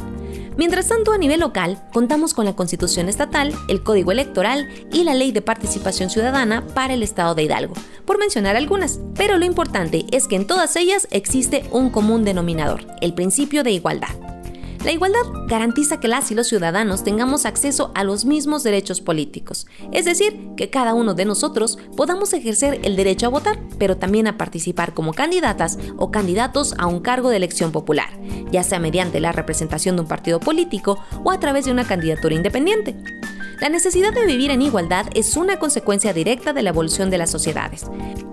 Mientras 0.56 0.88
tanto, 0.88 1.12
a 1.12 1.18
nivel 1.18 1.40
local, 1.40 1.82
contamos 1.92 2.34
con 2.34 2.44
la 2.44 2.54
Constitución 2.54 3.08
Estatal, 3.08 3.54
el 3.68 3.82
Código 3.82 4.12
Electoral 4.12 4.68
y 4.92 5.04
la 5.04 5.14
Ley 5.14 5.32
de 5.32 5.42
Participación 5.42 6.10
Ciudadana 6.10 6.66
para 6.74 6.94
el 6.94 7.02
Estado 7.02 7.34
de 7.34 7.44
Hidalgo, 7.44 7.74
por 8.04 8.18
mencionar 8.18 8.56
algunas. 8.56 9.00
Pero 9.14 9.38
lo 9.38 9.44
importante 9.44 10.06
es 10.10 10.28
que 10.28 10.36
en 10.36 10.46
todas 10.46 10.76
ellas 10.76 11.08
existe 11.10 11.64
un 11.70 11.90
común 11.90 12.24
denominador, 12.24 12.86
el 13.00 13.14
principio 13.14 13.62
de 13.62 13.70
igualdad. 13.72 14.39
La 14.84 14.92
igualdad 14.92 15.20
garantiza 15.46 16.00
que 16.00 16.08
las 16.08 16.30
y 16.30 16.34
los 16.34 16.48
ciudadanos 16.48 17.04
tengamos 17.04 17.44
acceso 17.44 17.92
a 17.94 18.02
los 18.02 18.24
mismos 18.24 18.62
derechos 18.62 19.02
políticos, 19.02 19.66
es 19.92 20.06
decir, 20.06 20.48
que 20.56 20.70
cada 20.70 20.94
uno 20.94 21.12
de 21.12 21.26
nosotros 21.26 21.78
podamos 21.98 22.32
ejercer 22.32 22.80
el 22.82 22.96
derecho 22.96 23.26
a 23.26 23.30
votar, 23.30 23.58
pero 23.78 23.98
también 23.98 24.26
a 24.26 24.38
participar 24.38 24.94
como 24.94 25.12
candidatas 25.12 25.78
o 25.98 26.10
candidatos 26.10 26.74
a 26.78 26.86
un 26.86 27.00
cargo 27.00 27.28
de 27.28 27.36
elección 27.36 27.72
popular, 27.72 28.08
ya 28.50 28.62
sea 28.62 28.78
mediante 28.78 29.20
la 29.20 29.32
representación 29.32 29.96
de 29.96 30.02
un 30.02 30.08
partido 30.08 30.40
político 30.40 30.98
o 31.24 31.30
a 31.30 31.38
través 31.38 31.66
de 31.66 31.72
una 31.72 31.86
candidatura 31.86 32.34
independiente. 32.34 33.19
La 33.60 33.68
necesidad 33.68 34.14
de 34.14 34.24
vivir 34.24 34.50
en 34.50 34.62
igualdad 34.62 35.06
es 35.14 35.36
una 35.36 35.58
consecuencia 35.58 36.14
directa 36.14 36.54
de 36.54 36.62
la 36.62 36.70
evolución 36.70 37.10
de 37.10 37.18
las 37.18 37.30
sociedades. 37.30 37.84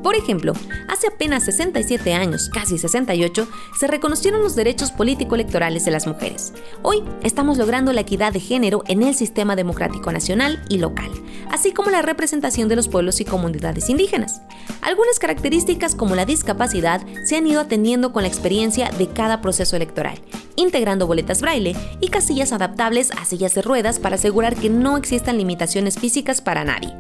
Por 0.02 0.16
ejemplo, 0.16 0.54
hace 0.88 1.08
apenas 1.08 1.44
67 1.44 2.14
años, 2.14 2.50
casi 2.54 2.78
68, 2.78 3.46
se 3.78 3.88
reconocieron 3.88 4.42
los 4.42 4.56
derechos 4.56 4.94
político-electorales 4.94 5.84
de 5.84 5.92
las 5.92 6.08
mujeres. 6.08 6.54
Hoy 6.82 7.04
estamos 7.24 7.58
logrando 7.58 7.92
la 7.92 8.02
equidad 8.02 8.32
de 8.32 8.40
género 8.40 8.84
en 8.88 9.04
el 9.04 9.16
sistema 9.16 9.58
democrático 9.58 10.14
nacional 10.14 10.64
y 10.70 10.78
local, 10.78 11.12
así 11.52 11.74
como 11.74 11.90
la 11.90 12.02
representación 12.02 12.70
de 12.70 12.78
los 12.78 12.88
pueblos 12.88 13.20
y 13.20 13.26
comunidades 13.26 13.90
indígenas. 13.90 14.42
Algunas 14.82 15.20
características 15.20 15.94
como 15.94 16.16
la 16.16 16.26
discapacidad 16.26 17.06
se 17.26 17.36
han 17.36 17.48
ido 17.48 17.60
atendiendo 17.60 18.14
con 18.14 18.22
la 18.22 18.30
experiencia 18.30 18.90
de 18.92 19.10
cada 19.10 19.42
proceso 19.42 19.76
electoral, 19.76 20.22
integrando 20.56 21.06
boletas 21.06 21.42
braille 21.42 21.76
y 22.00 22.08
casillas 22.08 22.54
adaptables 22.54 23.12
a 23.12 23.26
sillas 23.26 23.56
de 23.56 23.62
ruedas 23.62 24.00
para 24.00 24.16
asegurar 24.16 24.56
que 24.56 24.70
no 24.70 24.98
existan 25.18 25.40
limitaciones 25.40 25.98
físicas 25.98 26.42
para 26.42 26.64
nadie. 26.64 26.94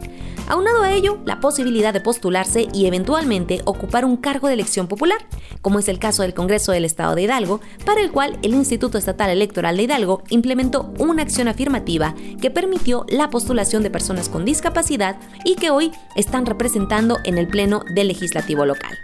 Aunado 0.47 0.81
a 0.81 0.91
ello, 0.91 1.19
la 1.25 1.39
posibilidad 1.39 1.93
de 1.93 2.01
postularse 2.01 2.67
y 2.73 2.87
eventualmente 2.87 3.61
ocupar 3.65 4.05
un 4.05 4.17
cargo 4.17 4.47
de 4.47 4.55
elección 4.55 4.87
popular, 4.87 5.19
como 5.61 5.77
es 5.77 5.87
el 5.87 5.99
caso 5.99 6.23
del 6.23 6.33
Congreso 6.33 6.71
del 6.71 6.85
Estado 6.85 7.13
de 7.13 7.23
Hidalgo, 7.23 7.59
para 7.85 8.01
el 8.01 8.11
cual 8.11 8.39
el 8.41 8.55
Instituto 8.55 8.97
Estatal 8.97 9.29
Electoral 9.29 9.77
de 9.77 9.83
Hidalgo 9.83 10.23
implementó 10.29 10.93
una 10.97 11.21
acción 11.21 11.47
afirmativa 11.47 12.15
que 12.41 12.49
permitió 12.49 13.05
la 13.07 13.29
postulación 13.29 13.83
de 13.83 13.91
personas 13.91 14.29
con 14.29 14.45
discapacidad 14.45 15.17
y 15.43 15.55
que 15.55 15.69
hoy 15.69 15.91
están 16.15 16.47
representando 16.47 17.19
en 17.23 17.37
el 17.37 17.47
Pleno 17.47 17.83
del 17.93 18.07
Legislativo 18.07 18.65
local. 18.65 18.97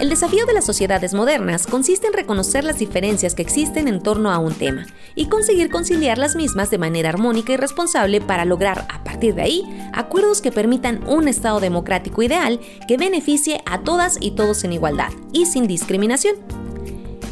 El 0.00 0.08
desafío 0.08 0.44
de 0.44 0.54
las 0.54 0.64
sociedades 0.64 1.14
modernas 1.14 1.66
consiste 1.66 2.08
en 2.08 2.12
reconocer 2.12 2.64
las 2.64 2.78
diferencias 2.78 3.34
que 3.34 3.42
existen 3.42 3.86
en 3.88 4.02
torno 4.02 4.32
a 4.32 4.38
un 4.38 4.52
tema 4.52 4.86
y 5.14 5.26
conseguir 5.26 5.70
conciliar 5.70 6.18
las 6.18 6.34
mismas 6.34 6.70
de 6.70 6.78
manera 6.78 7.10
armónica 7.10 7.52
y 7.52 7.56
responsable 7.56 8.20
para 8.20 8.44
lograr, 8.44 8.53
a 8.88 9.04
partir 9.04 9.34
de 9.34 9.42
ahí, 9.42 9.90
acuerdos 9.92 10.40
que 10.40 10.52
permitan 10.52 11.06
un 11.08 11.28
Estado 11.28 11.60
democrático 11.60 12.22
ideal 12.22 12.60
que 12.88 12.96
beneficie 12.96 13.60
a 13.66 13.82
todas 13.82 14.16
y 14.20 14.32
todos 14.32 14.64
en 14.64 14.72
igualdad 14.72 15.10
y 15.32 15.46
sin 15.46 15.66
discriminación. 15.66 16.36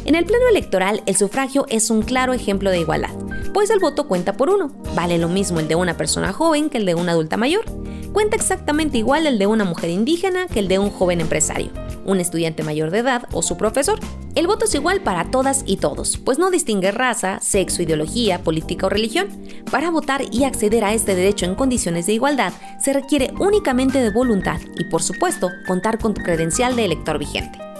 En 0.05 0.15
el 0.15 0.25
plano 0.25 0.47
electoral, 0.49 1.01
el 1.05 1.15
sufragio 1.15 1.65
es 1.69 1.89
un 1.89 2.01
claro 2.01 2.33
ejemplo 2.33 2.69
de 2.69 2.79
igualdad, 2.79 3.13
pues 3.53 3.69
el 3.69 3.79
voto 3.79 4.07
cuenta 4.07 4.33
por 4.33 4.49
uno. 4.49 4.71
Vale 4.95 5.17
lo 5.17 5.29
mismo 5.29 5.59
el 5.59 5.67
de 5.67 5.75
una 5.75 5.95
persona 5.95 6.33
joven 6.33 6.69
que 6.69 6.77
el 6.77 6.85
de 6.85 6.95
una 6.95 7.13
adulta 7.13 7.37
mayor. 7.37 7.65
Cuenta 8.11 8.35
exactamente 8.35 8.97
igual 8.97 9.25
el 9.25 9.39
de 9.39 9.47
una 9.47 9.63
mujer 9.63 9.89
indígena 9.89 10.47
que 10.47 10.59
el 10.59 10.67
de 10.67 10.79
un 10.79 10.89
joven 10.89 11.21
empresario 11.21 11.71
un 12.05 12.19
estudiante 12.19 12.63
mayor 12.63 12.91
de 12.91 12.99
edad 12.99 13.23
o 13.31 13.41
su 13.41 13.57
profesor. 13.57 13.99
El 14.35 14.47
voto 14.47 14.65
es 14.65 14.75
igual 14.75 15.01
para 15.01 15.29
todas 15.29 15.63
y 15.65 15.77
todos, 15.77 16.17
pues 16.17 16.39
no 16.39 16.49
distingue 16.49 16.91
raza, 16.91 17.39
sexo, 17.41 17.83
ideología, 17.83 18.43
política 18.43 18.87
o 18.87 18.89
religión. 18.89 19.27
Para 19.69 19.91
votar 19.91 20.23
y 20.31 20.43
acceder 20.43 20.83
a 20.83 20.93
este 20.93 21.15
derecho 21.15 21.45
en 21.45 21.55
condiciones 21.55 22.05
de 22.07 22.13
igualdad, 22.13 22.53
se 22.79 22.93
requiere 22.93 23.33
únicamente 23.39 24.01
de 24.01 24.09
voluntad 24.09 24.59
y, 24.77 24.85
por 24.85 25.03
supuesto, 25.03 25.49
contar 25.67 25.99
con 25.99 26.13
tu 26.13 26.21
credencial 26.21 26.75
de 26.75 26.85
elector 26.85 27.19
vigente. 27.19 27.72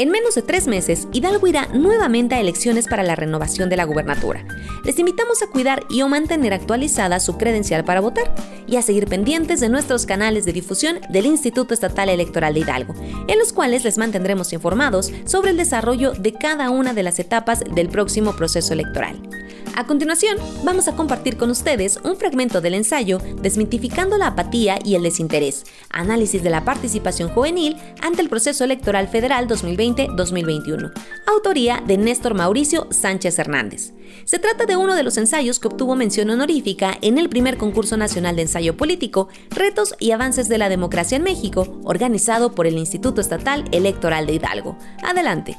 En 0.00 0.10
menos 0.10 0.34
de 0.34 0.40
tres 0.40 0.66
meses, 0.66 1.08
Hidalgo 1.12 1.46
irá 1.46 1.66
nuevamente 1.74 2.34
a 2.34 2.40
elecciones 2.40 2.88
para 2.88 3.02
la 3.02 3.16
renovación 3.16 3.68
de 3.68 3.76
la 3.76 3.84
gubernatura. 3.84 4.46
Les 4.82 4.98
invitamos 4.98 5.42
a 5.42 5.48
cuidar 5.48 5.84
y 5.90 6.00
o 6.00 6.08
mantener 6.08 6.54
actualizada 6.54 7.20
su 7.20 7.36
credencial 7.36 7.84
para 7.84 8.00
votar 8.00 8.34
y 8.66 8.76
a 8.76 8.82
seguir 8.82 9.08
pendientes 9.08 9.60
de 9.60 9.68
nuestros 9.68 10.06
canales 10.06 10.46
de 10.46 10.54
difusión 10.54 11.00
del 11.10 11.26
Instituto 11.26 11.74
Estatal 11.74 12.08
Electoral 12.08 12.54
de 12.54 12.60
Hidalgo, 12.60 12.94
en 13.28 13.38
los 13.38 13.52
cuales 13.52 13.84
les 13.84 13.98
mantendremos 13.98 14.54
informados 14.54 15.12
sobre 15.26 15.50
el 15.50 15.58
desarrollo 15.58 16.12
de 16.12 16.32
cada 16.32 16.70
una 16.70 16.94
de 16.94 17.02
las 17.02 17.18
etapas 17.18 17.60
del 17.60 17.90
próximo 17.90 18.34
proceso 18.34 18.72
electoral. 18.72 19.20
A 19.76 19.86
continuación, 19.86 20.36
vamos 20.64 20.88
a 20.88 20.96
compartir 20.96 21.36
con 21.36 21.50
ustedes 21.50 21.98
un 22.02 22.16
fragmento 22.16 22.60
del 22.60 22.74
ensayo 22.74 23.18
Desmitificando 23.40 24.18
la 24.18 24.28
apatía 24.28 24.78
y 24.84 24.94
el 24.94 25.02
desinterés, 25.02 25.64
análisis 25.90 26.42
de 26.42 26.50
la 26.50 26.64
participación 26.64 27.30
juvenil 27.30 27.76
ante 28.02 28.20
el 28.20 28.28
proceso 28.28 28.64
electoral 28.64 29.08
federal 29.08 29.46
2020-2021, 29.94 30.92
autoría 31.26 31.82
de 31.86 31.98
Néstor 31.98 32.34
Mauricio 32.34 32.86
Sánchez 32.90 33.38
Hernández. 33.38 33.92
Se 34.24 34.38
trata 34.38 34.66
de 34.66 34.76
uno 34.76 34.94
de 34.94 35.02
los 35.02 35.16
ensayos 35.16 35.58
que 35.58 35.68
obtuvo 35.68 35.96
mención 35.96 36.30
honorífica 36.30 36.96
en 37.00 37.18
el 37.18 37.28
primer 37.28 37.56
concurso 37.56 37.96
nacional 37.96 38.36
de 38.36 38.42
ensayo 38.42 38.76
político, 38.76 39.28
Retos 39.50 39.94
y 39.98 40.10
Avances 40.10 40.48
de 40.48 40.58
la 40.58 40.68
Democracia 40.68 41.16
en 41.16 41.22
México, 41.22 41.80
organizado 41.84 42.54
por 42.54 42.66
el 42.66 42.78
Instituto 42.78 43.20
Estatal 43.20 43.64
Electoral 43.72 44.26
de 44.26 44.34
Hidalgo. 44.34 44.78
Adelante. 45.02 45.56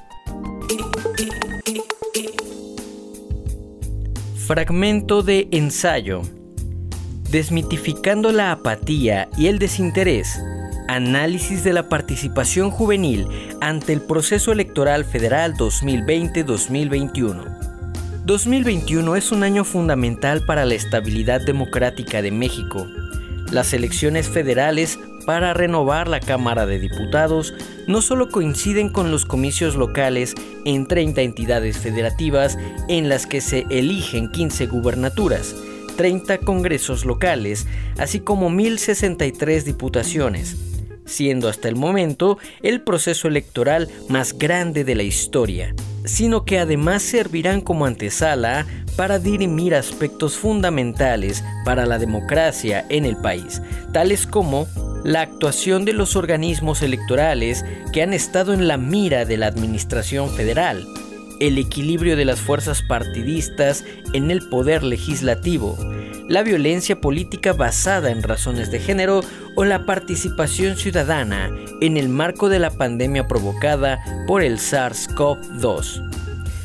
Fragmento 4.36 5.22
de 5.24 5.48
ensayo. 5.52 6.22
Desmitificando 7.30 8.34
la 8.34 8.52
apatía 8.52 9.30
y 9.38 9.48
el 9.48 9.60
desinterés. 9.60 10.38
Análisis 10.92 11.64
de 11.64 11.72
la 11.72 11.88
participación 11.88 12.70
juvenil 12.70 13.26
ante 13.62 13.94
el 13.94 14.02
proceso 14.02 14.52
electoral 14.52 15.06
federal 15.06 15.54
2020-2021. 15.54 17.46
2021 18.26 19.16
es 19.16 19.32
un 19.32 19.44
año 19.44 19.64
fundamental 19.64 20.44
para 20.46 20.66
la 20.66 20.74
estabilidad 20.74 21.40
democrática 21.46 22.22
de 22.22 22.32
México. 22.32 22.86
Las 23.54 23.72
elecciones 23.74 24.28
federales 24.28 25.00
para 25.26 25.54
renovar 25.54 26.10
la 26.10 26.20
Cámara 26.20 26.66
de 26.66 26.78
Diputados 26.78 27.54
no 27.88 28.02
solo 28.02 28.28
coinciden 28.28 28.90
con 28.90 29.12
los 29.12 29.24
comicios 29.24 29.78
locales 29.78 30.36
en 30.66 30.88
30 30.88 31.22
entidades 31.22 31.78
federativas 31.78 32.58
en 32.90 33.08
las 33.08 33.28
que 33.28 33.40
se 33.40 33.66
eligen 33.70 34.30
15 34.30 34.68
gubernaturas, 34.68 35.56
30 35.96 36.40
congresos 36.40 37.06
locales, 37.06 37.66
así 37.98 38.20
como 38.20 38.50
1063 38.50 39.64
diputaciones, 39.64 40.71
siendo 41.12 41.48
hasta 41.48 41.68
el 41.68 41.76
momento 41.76 42.38
el 42.64 42.82
proceso 42.82 43.28
electoral 43.28 43.90
más 44.10 44.38
grande 44.38 44.84
de 44.84 44.96
la 44.96 45.04
historia, 45.04 45.76
sino 46.06 46.46
que 46.46 46.60
además 46.60 47.04
servirán 47.04 47.62
como 47.62 47.86
antesala 47.86 48.66
para 48.96 49.20
dirimir 49.20 49.76
aspectos 49.76 50.36
fundamentales 50.38 51.44
para 51.66 51.86
la 51.86 52.00
democracia 52.00 52.86
en 52.90 53.06
el 53.06 53.18
país, 53.18 53.62
tales 53.94 54.26
como 54.26 54.68
la 55.04 55.22
actuación 55.22 55.86
de 55.86 55.94
los 55.94 56.16
organismos 56.16 56.82
electorales 56.82 57.66
que 57.92 58.04
han 58.04 58.14
estado 58.14 58.54
en 58.54 58.68
la 58.68 58.78
mira 58.78 59.26
de 59.26 59.38
la 59.38 59.48
Administración 59.48 60.30
Federal, 60.30 60.86
el 61.40 61.58
equilibrio 61.58 62.16
de 62.16 62.26
las 62.26 62.40
fuerzas 62.40 62.84
partidistas 62.84 63.84
en 64.14 64.30
el 64.30 64.48
poder 64.48 64.84
legislativo, 64.84 65.76
la 66.28 66.44
violencia 66.44 67.02
política 67.02 67.54
basada 67.54 68.12
en 68.12 68.22
razones 68.22 68.70
de 68.70 68.80
género 68.80 69.22
o 69.56 69.66
la 69.66 69.86
participación 69.86 70.76
ciudadana 70.78 71.50
en 71.82 71.98
el 71.98 72.10
marco 72.10 72.50
de 72.50 72.60
la 72.60 72.72
pandemia 72.72 73.28
provocada 73.28 74.00
por 74.28 74.42
el 74.44 74.58
SARS-CoV-2. 74.58 76.10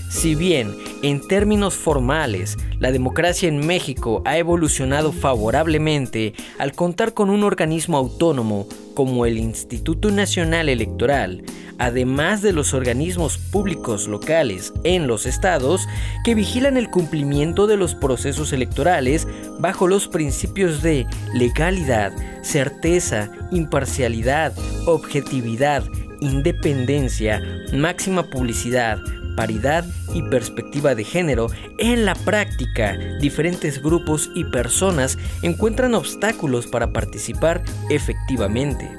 Si 0.08 0.34
bien, 0.34 0.74
en 1.02 1.26
términos 1.26 1.74
formales, 1.74 2.56
la 2.78 2.92
democracia 2.92 3.48
en 3.48 3.66
México 3.66 4.22
ha 4.24 4.38
evolucionado 4.38 5.12
favorablemente 5.12 6.34
al 6.58 6.72
contar 6.72 7.12
con 7.12 7.28
un 7.28 7.42
organismo 7.42 7.98
autónomo 7.98 8.66
como 8.96 9.26
el 9.26 9.38
Instituto 9.38 10.10
Nacional 10.10 10.70
Electoral, 10.70 11.44
además 11.78 12.40
de 12.40 12.54
los 12.54 12.72
organismos 12.72 13.36
públicos 13.36 14.08
locales 14.08 14.72
en 14.84 15.06
los 15.06 15.26
estados 15.26 15.86
que 16.24 16.34
vigilan 16.34 16.78
el 16.78 16.88
cumplimiento 16.88 17.66
de 17.66 17.76
los 17.76 17.94
procesos 17.94 18.54
electorales 18.54 19.28
bajo 19.60 19.86
los 19.86 20.08
principios 20.08 20.82
de 20.82 21.06
legalidad, 21.34 22.12
certeza, 22.42 23.30
imparcialidad, 23.52 24.54
objetividad, 24.86 25.84
independencia, 26.20 27.42
máxima 27.74 28.24
publicidad, 28.30 28.98
paridad 29.36 29.84
y 30.14 30.22
perspectiva 30.22 30.94
de 30.94 31.04
género, 31.04 31.48
en 31.78 32.04
la 32.04 32.14
práctica 32.14 32.96
diferentes 33.20 33.82
grupos 33.82 34.30
y 34.34 34.44
personas 34.44 35.18
encuentran 35.42 35.94
obstáculos 35.94 36.66
para 36.66 36.92
participar 36.92 37.62
efectivamente. 37.90 38.90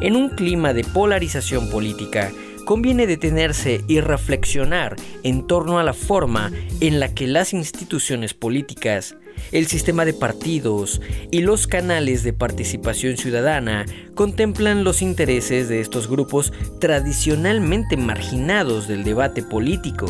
En 0.00 0.16
un 0.16 0.30
clima 0.30 0.72
de 0.72 0.84
polarización 0.84 1.70
política, 1.70 2.32
conviene 2.66 3.06
detenerse 3.06 3.82
y 3.86 4.00
reflexionar 4.00 4.96
en 5.22 5.46
torno 5.46 5.78
a 5.78 5.84
la 5.84 5.94
forma 5.94 6.50
en 6.80 6.98
la 6.98 7.14
que 7.14 7.28
las 7.28 7.54
instituciones 7.54 8.34
políticas, 8.34 9.14
el 9.52 9.66
sistema 9.66 10.04
de 10.04 10.14
partidos 10.14 11.00
y 11.30 11.40
los 11.40 11.66
canales 11.66 12.22
de 12.22 12.32
participación 12.32 13.16
ciudadana 13.16 13.84
contemplan 14.14 14.84
los 14.84 15.02
intereses 15.02 15.68
de 15.68 15.80
estos 15.80 16.08
grupos 16.08 16.52
tradicionalmente 16.80 17.96
marginados 17.96 18.88
del 18.88 19.04
debate 19.04 19.42
político. 19.42 20.06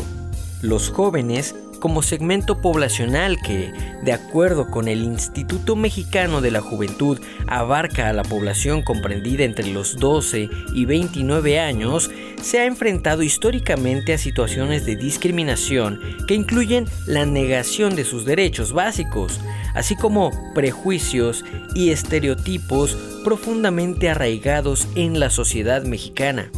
Los 0.61 0.89
jóvenes 0.89 1.55
como 1.79 2.01
segmento 2.01 2.61
poblacional 2.61 3.37
que, 3.41 3.71
de 4.03 4.13
acuerdo 4.13 4.69
con 4.69 4.87
el 4.87 5.03
Instituto 5.03 5.75
Mexicano 5.75 6.41
de 6.41 6.51
la 6.51 6.61
Juventud, 6.61 7.19
abarca 7.47 8.09
a 8.09 8.13
la 8.13 8.23
población 8.23 8.81
comprendida 8.81 9.43
entre 9.43 9.67
los 9.67 9.97
12 9.97 10.49
y 10.73 10.85
29 10.85 11.59
años, 11.59 12.09
se 12.41 12.59
ha 12.59 12.65
enfrentado 12.65 13.23
históricamente 13.23 14.13
a 14.13 14.17
situaciones 14.17 14.85
de 14.85 14.95
discriminación 14.95 15.99
que 16.27 16.35
incluyen 16.35 16.85
la 17.05 17.25
negación 17.25 17.95
de 17.95 18.05
sus 18.05 18.25
derechos 18.25 18.73
básicos, 18.73 19.39
así 19.73 19.95
como 19.95 20.31
prejuicios 20.53 21.43
y 21.75 21.89
estereotipos 21.89 22.97
profundamente 23.23 24.09
arraigados 24.09 24.87
en 24.95 25.19
la 25.19 25.29
sociedad 25.29 25.83
mexicana. 25.83 26.51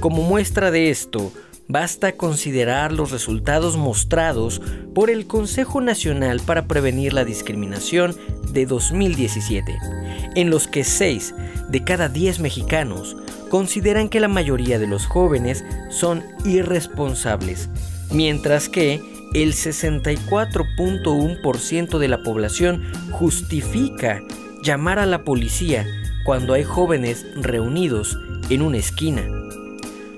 Como 0.00 0.22
muestra 0.22 0.70
de 0.70 0.90
esto, 0.90 1.32
basta 1.70 2.12
considerar 2.12 2.92
los 2.92 3.12
resultados 3.12 3.76
mostrados 3.76 4.60
por 4.92 5.08
el 5.08 5.26
Consejo 5.26 5.80
Nacional 5.80 6.40
para 6.44 6.66
Prevenir 6.66 7.12
la 7.12 7.24
Discriminación 7.24 8.16
de 8.52 8.66
2017, 8.66 9.78
en 10.34 10.50
los 10.50 10.66
que 10.66 10.82
6 10.82 11.34
de 11.68 11.84
cada 11.84 12.08
10 12.08 12.40
mexicanos 12.40 13.16
consideran 13.50 14.08
que 14.08 14.18
la 14.18 14.26
mayoría 14.28 14.80
de 14.80 14.88
los 14.88 15.06
jóvenes 15.06 15.64
son 15.90 16.24
irresponsables, 16.44 17.68
mientras 18.10 18.68
que 18.68 19.00
el 19.34 19.54
64.1% 19.54 21.98
de 21.98 22.08
la 22.08 22.24
población 22.24 22.82
justifica 23.12 24.20
llamar 24.64 24.98
a 24.98 25.06
la 25.06 25.22
policía 25.22 25.86
cuando 26.24 26.54
hay 26.54 26.64
jóvenes 26.64 27.24
reunidos 27.36 28.18
en 28.48 28.62
una 28.62 28.78
esquina. 28.78 29.22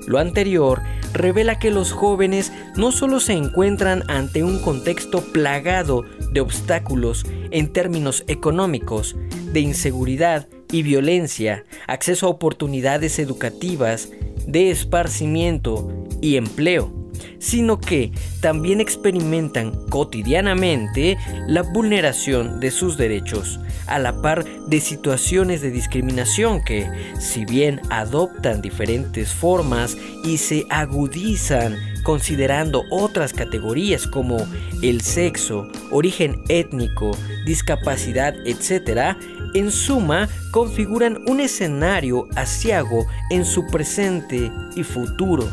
Lo 0.07 0.19
anterior 0.19 0.81
revela 1.13 1.59
que 1.59 1.71
los 1.71 1.93
jóvenes 1.93 2.53
no 2.77 2.93
solo 2.93 3.21
se 3.21 3.35
encuentran 3.35 4.03
ante 4.09 4.43
un 4.45 4.59
contexto 4.59 5.21
plagado 5.33 6.05
de 6.33 6.41
obstáculos 6.41 7.25
en 7.51 7.73
términos 7.73 8.25
económicos, 8.29 9.17
de 9.53 9.61
inseguridad 9.61 10.49
y 10.71 10.83
violencia, 10.83 11.65
acceso 11.87 12.27
a 12.27 12.31
oportunidades 12.31 13.19
educativas, 13.19 14.11
de 14.47 14.71
esparcimiento 14.71 16.07
y 16.21 16.37
empleo, 16.37 17.02
sino 17.39 17.81
que 17.81 18.13
también 18.41 18.81
experimentan 18.81 19.73
cotidianamente 19.89 21.17
la 21.47 21.63
vulneración 21.63 22.61
de 22.61 22.71
sus 22.71 22.97
derechos, 22.97 23.61
a 23.87 23.99
la 23.99 24.21
par 24.23 24.45
de 24.45 24.81
situaciones 24.81 25.61
de 25.61 25.71
discriminación 25.71 26.63
que, 26.63 26.89
si 27.19 27.45
bien 27.45 27.81
adoptan 27.91 28.63
diferentes 28.63 29.33
formas 29.33 29.97
y 30.25 30.39
se 30.39 30.65
agudizan 30.71 31.77
considerando 32.03 32.85
otras 32.91 33.33
categorías 33.33 34.07
como 34.07 34.39
el 34.83 35.01
sexo, 35.01 35.69
origen 35.91 36.43
étnico, 36.49 37.17
discapacidad, 37.45 38.35
etc., 38.45 39.17
en 39.55 39.71
suma 39.71 40.29
configuran 40.51 41.23
un 41.27 41.41
escenario 41.41 42.27
asiago 42.37 43.07
en 43.31 43.45
su 43.45 43.67
presente 43.67 44.51
y 44.75 44.83
futuro. 44.83 45.49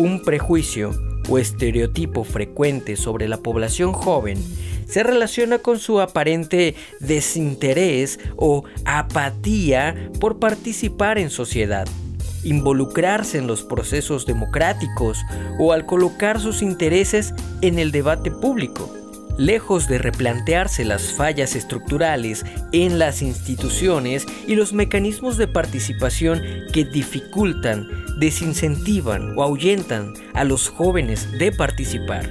Un 0.00 0.22
prejuicio 0.22 0.92
o 1.28 1.36
estereotipo 1.36 2.24
frecuente 2.24 2.96
sobre 2.96 3.28
la 3.28 3.36
población 3.36 3.92
joven 3.92 4.42
se 4.86 5.02
relaciona 5.02 5.58
con 5.58 5.78
su 5.78 6.00
aparente 6.00 6.74
desinterés 7.00 8.18
o 8.36 8.64
apatía 8.86 10.10
por 10.18 10.38
participar 10.38 11.18
en 11.18 11.28
sociedad, 11.28 11.86
involucrarse 12.44 13.36
en 13.36 13.46
los 13.46 13.62
procesos 13.62 14.24
democráticos 14.24 15.18
o 15.58 15.74
al 15.74 15.84
colocar 15.84 16.40
sus 16.40 16.62
intereses 16.62 17.34
en 17.60 17.78
el 17.78 17.92
debate 17.92 18.30
público. 18.30 18.99
Lejos 19.40 19.88
de 19.88 19.96
replantearse 19.96 20.84
las 20.84 21.14
fallas 21.14 21.56
estructurales 21.56 22.44
en 22.72 22.98
las 22.98 23.22
instituciones 23.22 24.26
y 24.46 24.54
los 24.54 24.74
mecanismos 24.74 25.38
de 25.38 25.48
participación 25.48 26.42
que 26.74 26.84
dificultan, 26.84 27.88
desincentivan 28.18 29.38
o 29.38 29.42
ahuyentan 29.42 30.12
a 30.34 30.44
los 30.44 30.68
jóvenes 30.68 31.38
de 31.38 31.52
participar 31.52 32.28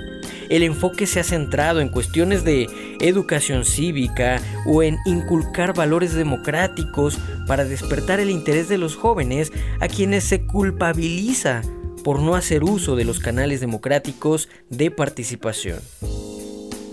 el 0.49 0.63
enfoque 0.63 1.05
se 1.05 1.19
ha 1.19 1.23
centrado 1.23 1.79
en 1.79 1.89
cuestiones 1.89 2.43
de 2.43 2.67
educación 2.99 3.65
cívica 3.65 4.41
o 4.65 4.83
en 4.83 4.97
inculcar 5.05 5.73
valores 5.73 6.13
democráticos 6.13 7.19
para 7.47 7.65
despertar 7.65 8.19
el 8.19 8.31
interés 8.31 8.67
de 8.67 8.79
los 8.79 8.95
jóvenes 8.95 9.51
a 9.79 9.87
quienes 9.87 10.23
se 10.23 10.45
culpabiliza 10.45 11.61
por 12.03 12.19
no 12.19 12.35
hacer 12.35 12.63
uso 12.63 12.95
de 12.95 13.05
los 13.05 13.19
canales 13.19 13.61
democráticos 13.61 14.49
de 14.69 14.89
participación. 14.89 15.79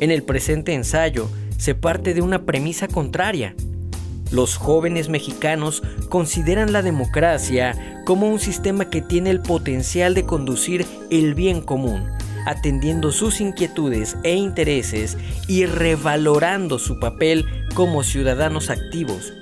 En 0.00 0.10
el 0.10 0.22
presente 0.22 0.74
ensayo 0.74 1.28
se 1.58 1.74
parte 1.74 2.12
de 2.12 2.20
una 2.20 2.44
premisa 2.44 2.86
contraria. 2.86 3.54
Los 4.30 4.56
jóvenes 4.56 5.08
mexicanos 5.08 5.82
consideran 6.08 6.72
la 6.72 6.82
democracia 6.82 8.02
como 8.04 8.28
un 8.28 8.38
sistema 8.38 8.90
que 8.90 9.00
tiene 9.00 9.30
el 9.30 9.40
potencial 9.40 10.14
de 10.14 10.24
conducir 10.24 10.84
el 11.10 11.34
bien 11.34 11.62
común, 11.62 12.04
atendiendo 12.44 13.10
sus 13.10 13.40
inquietudes 13.40 14.16
e 14.22 14.34
intereses 14.34 15.16
y 15.48 15.64
revalorando 15.64 16.78
su 16.78 16.98
papel 16.98 17.46
como 17.74 18.02
ciudadanos 18.02 18.68
activos, 18.68 19.32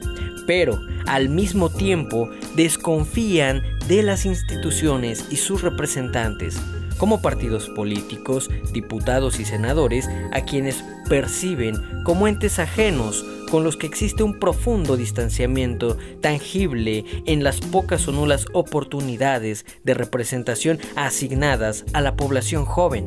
pero 0.46 0.78
al 1.06 1.30
mismo 1.30 1.70
tiempo 1.70 2.30
desconfían 2.54 3.62
de 3.88 4.02
las 4.02 4.24
instituciones 4.24 5.26
y 5.30 5.36
sus 5.36 5.62
representantes, 5.62 6.60
como 6.98 7.20
partidos 7.20 7.68
políticos, 7.70 8.50
diputados 8.72 9.40
y 9.40 9.44
senadores, 9.44 10.08
a 10.32 10.42
quienes 10.42 10.84
perciben 11.08 11.74
como 12.04 12.28
entes 12.28 12.58
ajenos 12.58 13.24
con 13.50 13.62
los 13.62 13.76
que 13.76 13.86
existe 13.86 14.22
un 14.22 14.38
profundo 14.40 14.96
distanciamiento 14.96 15.96
tangible 16.20 17.04
en 17.26 17.44
las 17.44 17.60
pocas 17.60 18.08
o 18.08 18.12
nulas 18.12 18.46
oportunidades 18.52 19.64
de 19.84 19.94
representación 19.94 20.78
asignadas 20.96 21.84
a 21.92 22.00
la 22.00 22.16
población 22.16 22.64
joven. 22.64 23.06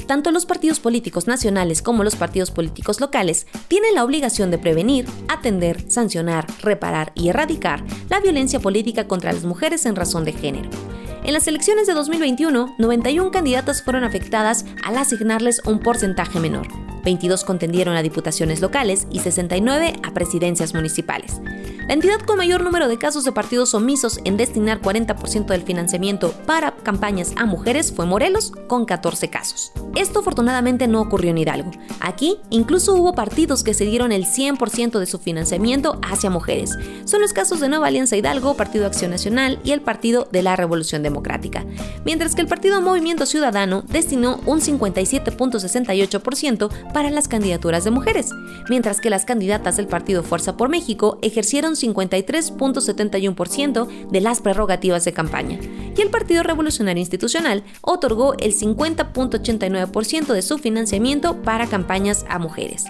Tanto 0.07 0.31
los 0.31 0.47
partidos 0.47 0.79
políticos 0.79 1.27
nacionales 1.27 1.83
como 1.83 2.05
los 2.05 2.15
partidos 2.15 2.51
políticos 2.51 3.01
locales 3.01 3.47
tienen 3.69 3.95
la 3.95 4.05
obligación 4.05 4.51
de 4.51 4.59
prevenir, 4.59 5.07
atender, 5.29 5.91
sancionar, 5.91 6.47
reparar 6.63 7.13
y 7.15 7.29
erradicar 7.29 7.85
la 8.09 8.21
violencia 8.21 8.61
política 8.61 9.09
contra 9.09 9.33
las 9.33 9.45
mujeres 9.45 9.85
en 9.85 9.97
razón 9.97 10.25
de 10.25 10.33
género. 10.33 10.71
En 11.25 11.33
las 11.33 11.49
elecciones 11.49 11.89
de 11.89 11.95
2021, 11.95 12.77
91 12.79 13.31
candidatas 13.33 13.83
fueron 13.83 14.05
afectadas 14.05 14.65
al 14.85 14.97
asignarles 14.97 15.61
un 15.67 15.81
porcentaje 15.81 16.39
menor. 16.39 16.69
22 17.03 17.43
contendieron 17.43 17.97
a 17.97 18.03
diputaciones 18.03 18.61
locales 18.61 19.09
y 19.11 19.19
69 19.19 19.95
a 20.05 20.15
presidencias 20.15 20.73
municipales. 20.73 21.41
La 21.89 21.95
entidad 21.95 22.19
con 22.19 22.39
mayor 22.39 22.65
número 22.65 22.89
de 22.89 22.99
casos 22.99 23.23
de 23.23 23.31
partidos 23.31 23.73
omisos 23.73 24.19
en 24.25 24.37
destinar 24.37 24.81
40% 24.81 25.47
del 25.47 25.63
financiamiento 25.63 26.33
para 26.45 26.73
campañas 26.73 27.33
a 27.37 27.47
mujeres 27.47 27.93
fue 27.93 28.07
Morelos, 28.07 28.53
con 28.67 28.87
14 28.87 29.31
casos. 29.31 29.71
Esto 29.95 30.19
afortunadamente 30.19 30.89
no 30.89 31.01
ocurrió 31.01 31.31
en 31.31 31.39
Hidalgo. 31.39 31.71
Aquí 32.01 32.39
incluso 32.51 32.95
hubo 32.95 33.15
partidos 33.15 33.63
que 33.63 33.73
se 33.73 33.85
dieron 33.85 34.11
el 34.11 34.25
100% 34.25 34.99
de 34.99 35.07
su 35.07 35.21
financiamiento 35.21 36.01
hacia 36.03 36.29
mujeres. 36.29 36.77
Son 37.05 37.21
los 37.21 37.33
casos 37.33 37.61
de 37.61 37.69
Nueva 37.69 37.87
Alianza 37.87 38.17
Hidalgo, 38.17 38.57
Partido 38.57 38.87
Acción 38.87 39.13
Nacional 39.13 39.61
y 39.63 39.71
el 39.71 39.81
Partido 39.81 40.27
de 40.33 40.43
la 40.43 40.57
Revolución 40.57 41.05
Democrática. 41.05 41.65
Mientras 42.05 42.35
que 42.35 42.41
el 42.41 42.49
Partido 42.49 42.83
Movimiento 42.83 43.27
Ciudadano 43.27 43.83
destinó 43.83 44.41
un 44.45 44.61
57.68% 44.61 46.93
para 46.93 47.11
las 47.11 47.29
candidaturas 47.29 47.85
de 47.85 47.93
mujeres, 47.93 48.31
mientras 48.69 49.01
que 49.01 49.09
las 49.09 49.25
candidatas 49.25 49.77
del 49.77 49.87
Partido 49.87 50.25
Fuerza 50.25 50.57
por 50.57 50.69
México 50.69 51.21
ejercieron 51.23 51.76
53.71% 51.77 54.11
de 54.11 54.21
las 54.21 54.41
prerrogativas 54.41 55.05
de 55.05 55.13
campaña, 55.13 55.61
y 55.97 56.01
el 56.01 56.11
Partido 56.11 56.43
Revolucionario 56.43 57.01
Institucional 57.01 57.63
otorgó 57.83 58.35
el 58.39 58.55
50.89% 58.55 60.33
de 60.33 60.43
su 60.43 60.59
financiamiento 60.59 61.43
para 61.43 61.67
campañas 61.67 62.25
a 62.29 62.39
mujeres. 62.39 62.85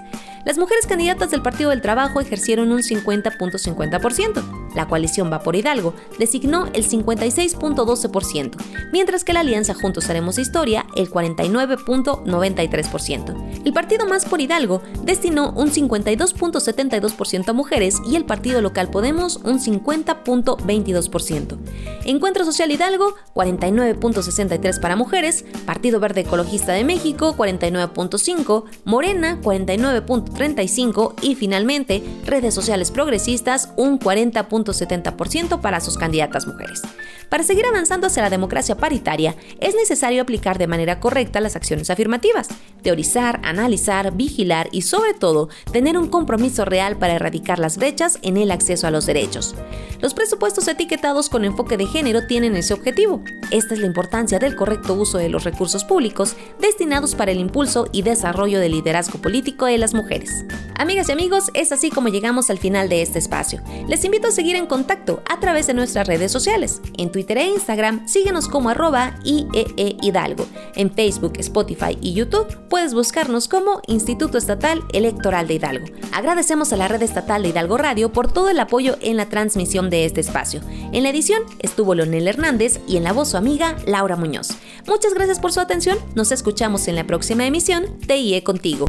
Las 0.47 0.57
mujeres 0.59 0.87
candidatas 0.87 1.31
del 1.33 1.43
Partido 1.43 1.71
del 1.71 1.83
Trabajo 1.83 2.21
ejercieron 2.21 2.71
un 2.71 2.79
50.50%. 2.79 4.75
La 4.77 4.87
coalición 4.87 5.33
Va 5.33 5.43
por 5.43 5.57
Hidalgo 5.57 5.93
designó 6.21 6.69
el 6.73 6.89
56.12%, 6.89 8.57
mientras 8.93 9.25
que 9.25 9.33
la 9.33 9.41
alianza 9.41 9.75
Juntos 9.75 10.09
Haremos 10.09 10.39
Historia 10.39 10.87
el 10.95 11.11
49.93%. 11.11 13.63
El 13.65 13.73
partido 13.73 14.07
Más 14.07 14.25
por 14.25 14.41
Hidalgo 14.41 14.83
destinó 15.03 15.51
un 15.51 15.73
52.72% 15.73 17.49
a 17.49 17.53
mujeres 17.53 17.97
y 18.09 18.15
el 18.15 18.25
partido 18.25 18.63
local 18.63 18.76
Podemos 18.85 19.37
un 19.37 19.59
50.22%. 19.59 21.57
Encuentro 22.05 22.45
Social 22.45 22.71
Hidalgo 22.71 23.15
49.63 23.35 24.81
para 24.81 24.97
mujeres, 24.97 25.47
Partido 25.65 25.99
Verde 25.99 26.21
Ecologista 26.21 26.75
de 26.75 26.85
México 26.85 27.35
49.5, 27.35 28.65
Morena 28.85 29.41
49.35 29.41 31.15
y 31.23 31.37
finalmente 31.37 32.03
redes 32.27 32.53
sociales 32.53 32.91
progresistas 32.91 33.71
un 33.77 33.99
40.70% 33.99 35.63
para 35.63 35.81
sus 35.81 35.97
candidatas 35.97 36.47
mujeres. 36.47 36.83
Para 37.31 37.45
seguir 37.45 37.65
avanzando 37.67 38.07
hacia 38.07 38.23
la 38.23 38.31
democracia 38.31 38.77
paritaria, 38.77 39.35
es 39.59 39.75
necesario 39.75 40.23
aplicar 40.23 40.59
de 40.59 40.67
manera 40.67 41.01
correcta 41.01 41.41
las 41.41 41.57
acciones 41.57 41.89
afirmativas, 41.91 42.49
teorizar, 42.83 43.41
analizar, 43.43 44.15
vigilar 44.15 44.69
y 44.71 44.83
sobre 44.83 45.15
todo 45.15 45.49
tener 45.73 45.99
un 45.99 46.09
compromiso 46.09 46.67
real 46.67 46.99
para 46.99 47.15
erradicar 47.15 47.59
las 47.59 47.79
brechas 47.79 48.19
en 48.23 48.37
el 48.37 48.51
acceso 48.51 48.66
a 48.67 48.91
los 48.91 49.07
derechos. 49.07 49.55
Los 50.01 50.13
presupuestos 50.13 50.67
etiquetados 50.67 51.29
con 51.29 51.45
enfoque 51.45 51.77
de 51.77 51.87
género 51.87 52.27
tienen 52.27 52.57
ese 52.57 52.75
objetivo. 52.75 53.23
Esta 53.51 53.75
es 53.75 53.81
la 53.81 53.87
importancia 53.87 54.39
del 54.39 54.57
correcto 54.57 54.95
uso 54.95 55.19
de 55.19 55.29
los 55.29 55.45
recursos 55.45 55.85
públicos 55.85 56.35
destinados 56.61 57.15
para 57.15 57.31
el 57.31 57.39
impulso 57.39 57.89
y 57.93 58.03
desarrollo 58.03 58.59
del 58.59 58.73
liderazgo 58.73 59.21
político 59.21 59.67
de 59.67 59.79
las 59.79 59.95
mujeres. 59.95 60.45
Amigas 60.79 61.09
y 61.09 61.13
amigos, 61.13 61.51
es 61.55 61.73
así 61.73 61.91
como 61.91 62.09
llegamos 62.09 62.51
al 62.51 62.59
final 62.59 62.89
de 62.89 63.01
este 63.03 63.19
espacio. 63.19 63.63
Les 63.89 64.05
invito 64.05 64.29
a 64.29 64.33
seguir 64.33 64.57
en 64.57 64.67
contacto 64.67 65.23
a 65.31 65.41
través 65.41 65.67
de 65.67 65.75
nuestras 65.75 66.07
redes 66.07 66.33
sociales. 66.33 66.83
En 66.99 67.11
Twitter 67.11 67.39
e 67.39 67.47
Instagram, 67.47 68.07
síguenos 68.07 68.49
como 68.49 68.69
arroba 68.69 69.15
IEE 69.25 69.97
Hidalgo. 70.03 70.47
En 70.75 70.91
Facebook, 70.91 71.35
Spotify 71.39 71.97
y 72.01 72.13
YouTube 72.13 72.69
puedes 72.69 72.93
buscarnos 72.93 73.49
como 73.49 73.81
Instituto 73.87 74.37
Estatal 74.37 74.83
Electoral 74.93 75.47
de 75.47 75.55
Hidalgo. 75.55 75.87
Agradecemos 76.13 76.73
a 76.73 76.77
la 76.77 76.89
red 76.89 77.03
estatal 77.03 77.43
de 77.43 77.49
Hidalgo 77.49 77.79
Radio 77.79 78.13
por 78.13 78.33
todo 78.33 78.51
el 78.51 78.56
apoyo 78.61 78.97
en 79.01 79.17
la 79.17 79.29
transmisión 79.29 79.91
de 79.91 80.05
este 80.05 80.21
espacio. 80.21 80.61
En 80.93 81.03
la 81.03 81.11
edición 81.11 81.43
estuvo 81.59 81.95
Leonel 81.95 82.29
Hernández 82.29 82.81
y 82.87 82.97
en 82.97 83.05
la 83.05 83.13
voz 83.13 83.31
su 83.31 83.37
amiga 83.37 83.77
Laura 83.87 84.17
Muñoz. 84.17 84.49
Muchas 84.87 85.15
gracias 85.15 85.41
por 85.41 85.53
su 85.53 85.61
atención, 85.61 85.99
nos 86.15 86.33
escuchamos 86.33 86.89
en 86.89 86.97
la 86.97 87.05
próxima 87.05 87.47
emisión 87.47 87.99
de 88.07 88.17
IE 88.17 88.43
Contigo. 88.43 88.87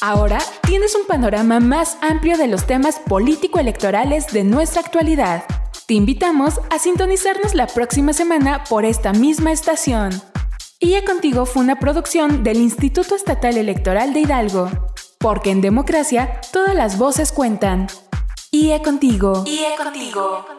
Ahora 0.00 0.38
tienes 0.62 0.94
un 0.94 1.06
panorama 1.06 1.58
más 1.58 1.96
amplio 2.00 2.36
de 2.36 2.46
los 2.46 2.66
temas 2.66 3.00
político-electorales 3.08 4.26
de 4.28 4.44
nuestra 4.44 4.82
actualidad. 4.82 5.44
Te 5.86 5.94
invitamos 5.94 6.60
a 6.70 6.78
sintonizarnos 6.78 7.54
la 7.54 7.66
próxima 7.66 8.12
semana 8.12 8.64
por 8.68 8.84
esta 8.84 9.12
misma 9.12 9.52
estación. 9.52 10.10
IE 10.78 11.02
Contigo 11.04 11.46
fue 11.46 11.62
una 11.62 11.78
producción 11.78 12.44
del 12.44 12.58
Instituto 12.58 13.14
Estatal 13.14 13.56
Electoral 13.56 14.12
de 14.12 14.20
Hidalgo. 14.20 14.70
Porque 15.18 15.50
en 15.50 15.60
democracia 15.60 16.40
todas 16.52 16.74
las 16.74 16.98
voces 16.98 17.32
cuentan. 17.32 17.88
IE 18.50 18.80
Contigo. 18.82 19.44
IE 19.46 19.74
Contigo. 19.76 20.55